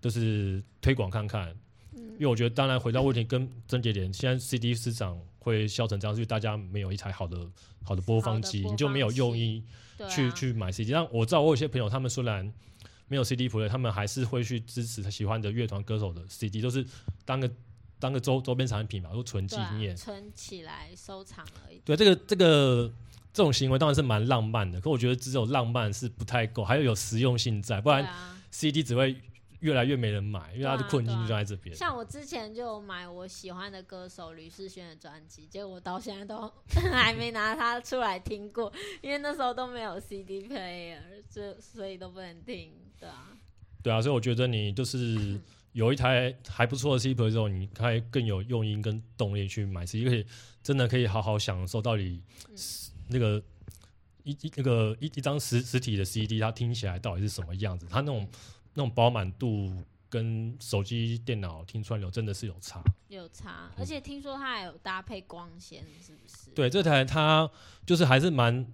[0.00, 1.54] 就是推广看看，
[2.14, 7.38] 因为我觉得当然回到问题跟症结点，现在 CD 市场会销成这样，是因为大家没有一台好的
[7.82, 9.62] 好的播放机，你就没有用意
[10.08, 10.92] 去、去买 CD。
[10.92, 12.52] 但我知道我有些朋友，他们虽然
[13.08, 16.86] 没有 CD player，他们还是会去支持他喜欢的乐团歌手的 CD，都是
[17.24, 17.50] 当个
[17.98, 19.96] 当个周周边产品嘛，都存纪念。
[19.96, 21.80] 存起来收藏而已。
[21.84, 22.92] 对，这个这个
[23.32, 28.06] 这种行为当然是蛮浪漫的，可我觉得只有浪漫是不太够，还要有实用性在，不然
[28.50, 29.16] ，CD 只会
[29.62, 31.74] 越来越没人买，因为他的困境就在这边。
[31.74, 36.52] 像我之前就有买我喜欢的歌手吕世轩的专辑，结果我到现在都
[36.92, 40.98] 还没拿它出来听过，因为那时候都没有 CD player，
[41.30, 43.28] 就所以都不能听，对啊，
[43.82, 45.40] 对啊，所以我觉得你就是
[45.72, 50.26] 有一台还不错的 CD player 之后，你才更有用音跟动力去买 CD，可以
[50.62, 52.56] 真的可以好好享受到底嗯。
[53.08, 53.42] 那个
[54.22, 58.26] 一一那个一一张实实体的 CD，它听起来到底是什么样子，它那种
[58.74, 59.72] 那种饱满度
[60.08, 62.82] 跟手机、电脑听串流真的是有差。
[63.08, 66.50] 有差，而且听说它还有搭配光纤，是不是？
[66.54, 67.50] 对，这台它
[67.84, 68.66] 就是还是蛮，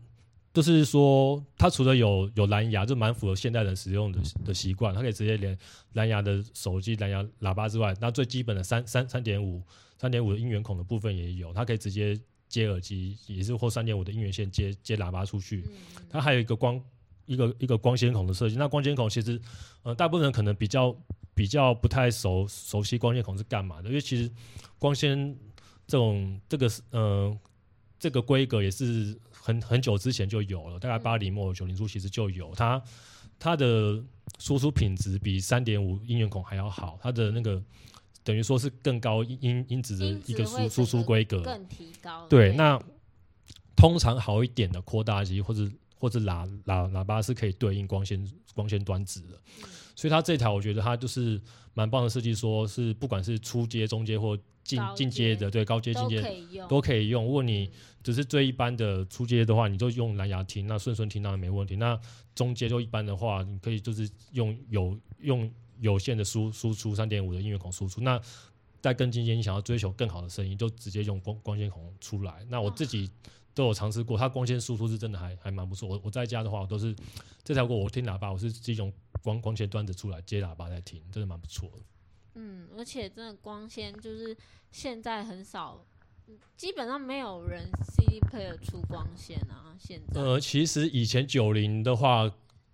[0.55, 5.59] 就是说它除了有有蓝牙，就蛮符合现代人使用的的习惯，它可以直接连
[5.95, 9.61] 蓝牙的手机、蓝牙喇叭之外，那最基本的三三三点五
[9.99, 12.17] 三点五的音源孔的部分也有，它可以直接
[12.49, 15.65] 接耳机，也是或三点五的音源线接接喇叭出去。
[15.69, 16.81] 嗯，它还有一个光
[17.29, 18.57] 一个一个光纤孔的设计。
[18.57, 19.41] 那光纤孔其实，
[19.85, 20.97] 呃，大部分人可能比较
[21.35, 24.29] 比较不太熟熟悉光纤孔是干嘛的，因为其实
[24.79, 25.37] 光纤
[25.87, 27.39] 这种这个呃
[28.01, 32.83] 这个规格也是很很久之前就有了，大概嗯八零末九零初其实就有它。
[33.41, 34.03] 它的
[34.41, 37.63] 输出品质比三点五音源孔还要好，它的那个
[38.25, 42.27] 等于说是更高音音音质的一个输输出规格，更提高。
[42.27, 42.77] 对，那
[43.77, 49.41] 通常好一点的扩大机或者或者喇喇喇叭是可以对应光纤光纤端子的，
[49.97, 51.41] 所以它这条我觉得它就是
[51.75, 57.25] 蛮棒的设计，说是不管是初阶、中阶或进进阶阶的，对高阶、进都阶都可以用。
[57.25, 57.71] 如果你
[58.03, 61.77] 只是最一般的初阶的话，你就用蓝牙听，那顺顺听当然没问题。
[61.77, 61.99] 那
[62.35, 68.01] 中阶就一般的话，你可以就是用有用有线的输输出三点五的音乐孔输出。
[68.01, 68.21] 那
[68.81, 72.47] 再更进阶，你想要追求更好的声音，就直接用光光线孔出来。
[72.49, 73.11] 那我自己
[73.59, 75.89] 都有尝试过，它光纤输出是真的还还蛮不错。
[75.89, 76.95] 我我在家的话，我都是
[77.43, 81.83] 这条过我听喇叭，我是自己用光光线端子出来接喇叭在听，真的蛮不错的。
[82.35, 84.37] 嗯，而且真的光纤就是
[84.71, 85.85] 现在很少，
[86.57, 89.75] 基本上没有人 CD player 出光纤啊。
[89.77, 92.31] 现在，呃，其实以前九零的话，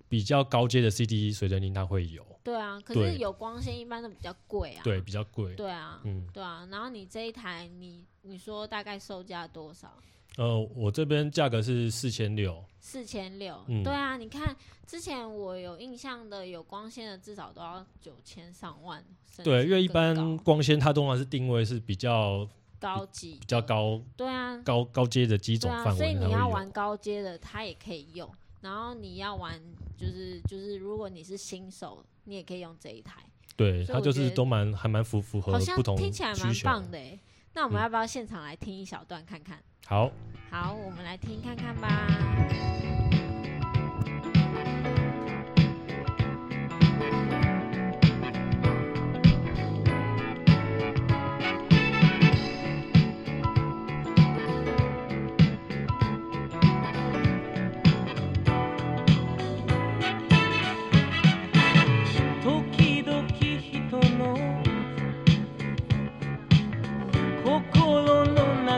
[0.07, 4.83] 比较高阶的 CD 随身听它会有，对啊，可是有光纤一般都比较贵啊。
[4.85, 5.55] 对，比较贵。
[5.55, 6.69] 对啊，嗯，对啊。
[6.71, 9.91] 然后你这一台，你你说大概售价多少？
[10.37, 13.57] 呃，我这边价格是四千六，四千六。
[13.69, 14.57] 嗯对啊，你看
[14.87, 19.05] 之前我有印象的有光纤的，至少都要九千上万。
[19.43, 23.61] 对，因为一般光纤它通常是定位是比较高级比较。
[23.61, 26.29] 高对啊，高高阶的机对啊，种范所以围才会有。
[26.29, 28.29] 你要玩高阶的，它也可以用。
[28.61, 29.61] 然后你要玩，
[29.97, 33.21] 就是就是，如果你是新手，你也可以用这一台，
[33.57, 35.59] 对，它就是都蛮还蛮符符合
[35.97, 36.55] 听起来蛮。
[36.63, 37.19] 棒的诶。
[37.55, 39.59] 那我们嗯要不要现场来听一小段看看？
[39.87, 40.11] 好，
[40.51, 41.89] 好，我们来听看看吧。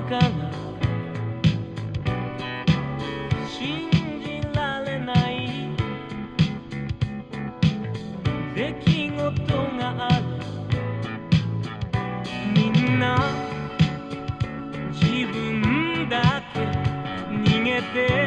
[0.06, 0.30] の中が
[3.48, 3.90] 信
[4.22, 5.70] じられない
[8.54, 9.20] 出来事
[9.78, 10.24] がある。
[12.54, 13.18] みんな
[14.92, 16.60] 自分だけ
[17.30, 18.25] 逃げて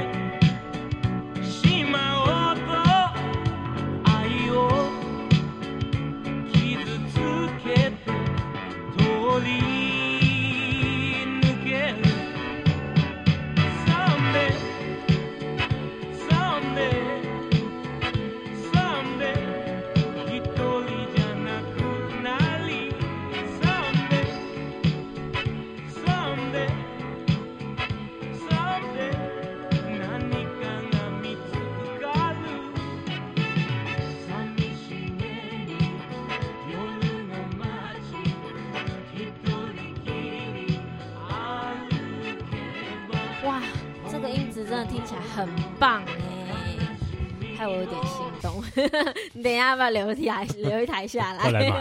[49.34, 51.72] 你 等一下要不要留一台 留一台下来？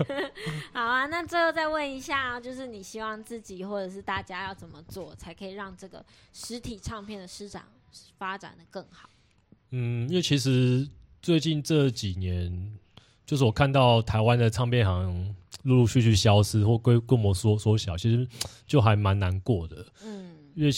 [0.72, 7.62] 好啊，那最后再问一下，就是你希望自己或者是大家要怎么做，才可以让这个实体唱片的市场
[8.18, 9.08] 发展的更好？
[9.70, 10.88] 嗯，因为其实
[11.20, 12.78] 最近这几年，
[13.24, 15.34] 就是我看到台湾的唱片行
[15.64, 18.26] 陆陆续续消失或规规模缩缩小，其实
[18.66, 19.84] 就还蛮难过的。
[20.04, 20.70] 嗯，因为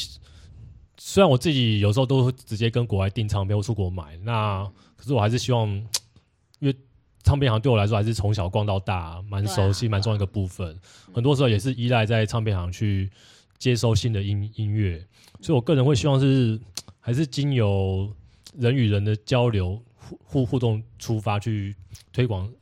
[0.97, 5.67] 虽然我自己有时候都直接跟国外订唱片或出国买，那可是我还是希望，
[6.61, 6.77] 因为
[7.23, 10.79] 唱片行对我来说还是从小逛到大，蛮熟悉、蛮重要一个部分。
[11.15, 13.11] 很多时候也是依赖在唱片行去
[13.59, 15.03] 接收新的音音乐，
[15.41, 16.61] 所以我个人会希望是
[17.01, 18.13] 还是经由
[18.57, 21.75] 人与人的交流互互互动出发去
[22.13, 22.53] 推广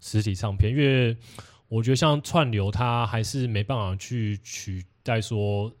[0.00, 1.16] 实体唱片，因为
[1.68, 5.72] 我觉得像串流，它还是没办法去取代说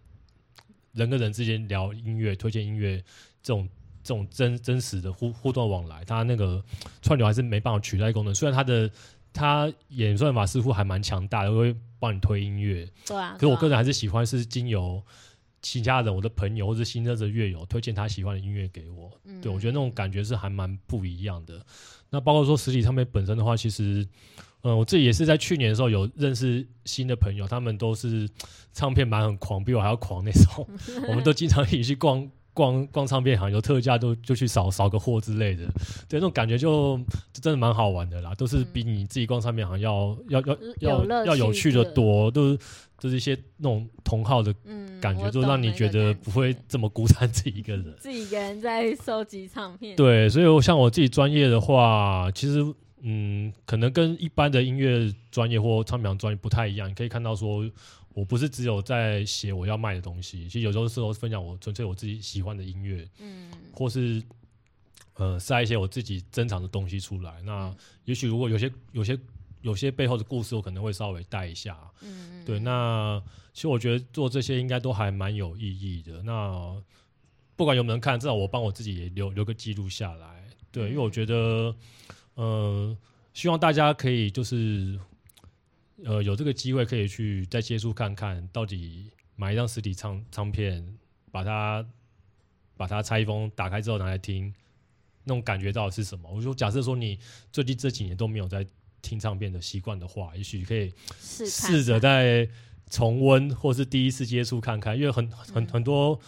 [0.92, 2.96] 人跟人之间聊音乐、推荐音乐
[3.42, 3.68] 这种
[4.02, 6.62] 这种真真实的互互动往来，它那个
[7.02, 8.34] 串流还是没办法取代功能。
[8.34, 8.90] 虽然它的
[9.32, 13.34] 它演算法似乎还蛮强大的，会帮你推音乐，对啊。
[13.34, 15.02] 可是我个人还是喜欢是经由
[15.62, 19.10] 其他人、我的朋友或者新认识的乐友推荐他喜欢的音乐给我。
[19.24, 21.64] 嗯对我觉得那种感觉是还蛮不一样的。
[22.10, 24.06] 那包括说实体唱片本身的话，其实，
[24.62, 28.28] 嗯、我自己也是在去年的时候有认识新的朋友，他们都是
[28.74, 30.68] 唱片买很狂，比我还要狂那种。
[31.08, 32.30] 我们都经常一起去逛。
[32.54, 35.64] 逛逛唱片行有特价都就去扫扫个货之类的，
[36.08, 36.98] 对那种感觉就
[37.32, 42.58] 就真的蛮好玩的啦，都是比你自己逛唱片行要要要要有要有趣的的，多，都是
[43.00, 47.94] 都是一些那种同号的嗯，感觉，就让你觉得不会这么孤单自己一个人。
[47.98, 49.96] 自己一个人在收集唱片。
[49.96, 52.62] 对，所以我像我自己专业的话，其实
[53.00, 56.88] 嗯，可能跟一般的音乐专业或唱片行专业不太一样。
[56.88, 57.64] 你可以看到说，
[58.14, 64.22] 我不是只有在写我要卖的东西，其实有时候是我分享我纯粹我自己喜欢的音乐，嗯或是
[65.14, 67.40] 呃塞一些我自己珍藏的东西出来。
[67.42, 69.18] 那也许如果有些有些
[69.62, 71.78] 有些背后的故事，我可能会稍微带一下。
[72.02, 76.22] 嗯，对，那其实我觉得做这些应该都还蛮有意义的。
[76.22, 76.82] 那
[77.54, 80.44] 不管有没有人看，至少我帮我自己也留留个记录下来。
[80.72, 81.74] 对，因为我觉得，
[82.34, 82.96] 呃，
[83.34, 84.98] 希望大家可以就是，
[86.04, 90.96] 呃，有这个机会可以去再接触看看，到底买一张实体唱唱片，
[91.30, 91.86] 把它
[92.76, 94.52] 把它拆封打开之后拿来听，
[95.24, 96.28] 那种感觉到底是什么？
[96.30, 97.18] 我就，假设说你
[97.52, 98.66] 最近这几年都没有在
[99.00, 102.48] 听唱片的习惯的话，也许可以试试着在
[102.90, 106.18] 重温或是第一次接触看看，因为很很嗯很多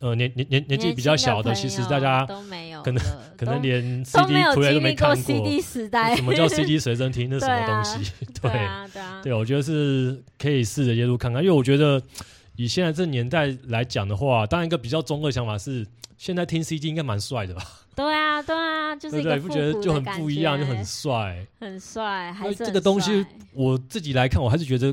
[0.00, 3.02] 呃年年年年纪比较小的，其实大家都没有可能
[3.36, 7.28] 可能连 CD 没有 player 都没经历过 CD 时 代，什么叫 CD 随身听？
[7.30, 8.12] 那什么东西？
[8.42, 12.02] 对啊， 对啊，对，我觉得是可以试着接触看看，因为我觉得
[12.56, 15.86] 以现在这年代来讲的话，当然一个比较中二的想法是，
[16.18, 17.62] 现在听 CD 应该蛮帅的吧？
[17.96, 21.46] 对啊，对啊，就是对不觉得就很不一样，就很帅。
[21.60, 24.92] 很帅，还这个东西我自己来看，我还是觉得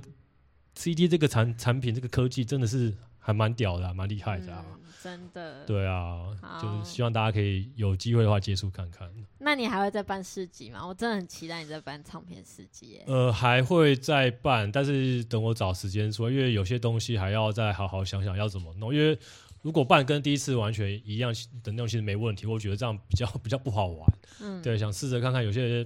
[0.76, 4.64] CD 这个产产品，这个科技真的是还蛮屌的啊、蛮厉害的啊。
[4.68, 5.66] 嗯真的。
[5.66, 6.28] 对啊，
[6.62, 9.10] 就是希望大家可以有机会的话接触看看。
[9.40, 10.86] 那你还会再办市集吗？
[10.86, 13.04] 我真的很期待你在办唱片市集耶。
[13.08, 18.94] 呃，还会再办，但是等我找时间说，因为有些东西还要再好好想想要怎么弄。
[18.94, 19.18] 因为
[19.64, 21.34] 如果办跟第一次完全一样
[21.64, 22.46] 的内容，其实没问题。
[22.46, 24.14] 我觉得这样比较 比较不好玩。
[24.42, 25.86] 嗯，对，想试着看看有些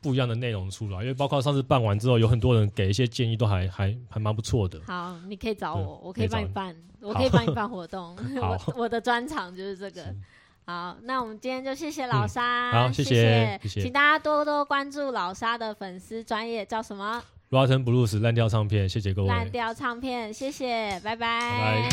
[0.00, 4.80] 不一样的内容出来，因为包括上次办完之后，有很多人给一些建议，都还还还蛮不错的。
[4.86, 8.16] 好，你可以找我，我可以帮你办，我可以帮你办活动。
[8.40, 8.56] 好。
[8.66, 10.14] 我我的专长就是这个。
[10.66, 12.28] 好，那我们今天就谢谢老嗯。
[12.28, 13.68] 沙，好谢谢谢谢。
[13.68, 21.18] 谢请大家多多关注老沙的粉丝专业叫什么？Rotten Blues 烂掉唱片，谢谢各位，烂掉唱片，谢谢，拜拜。
[21.18, 21.90] 拜拜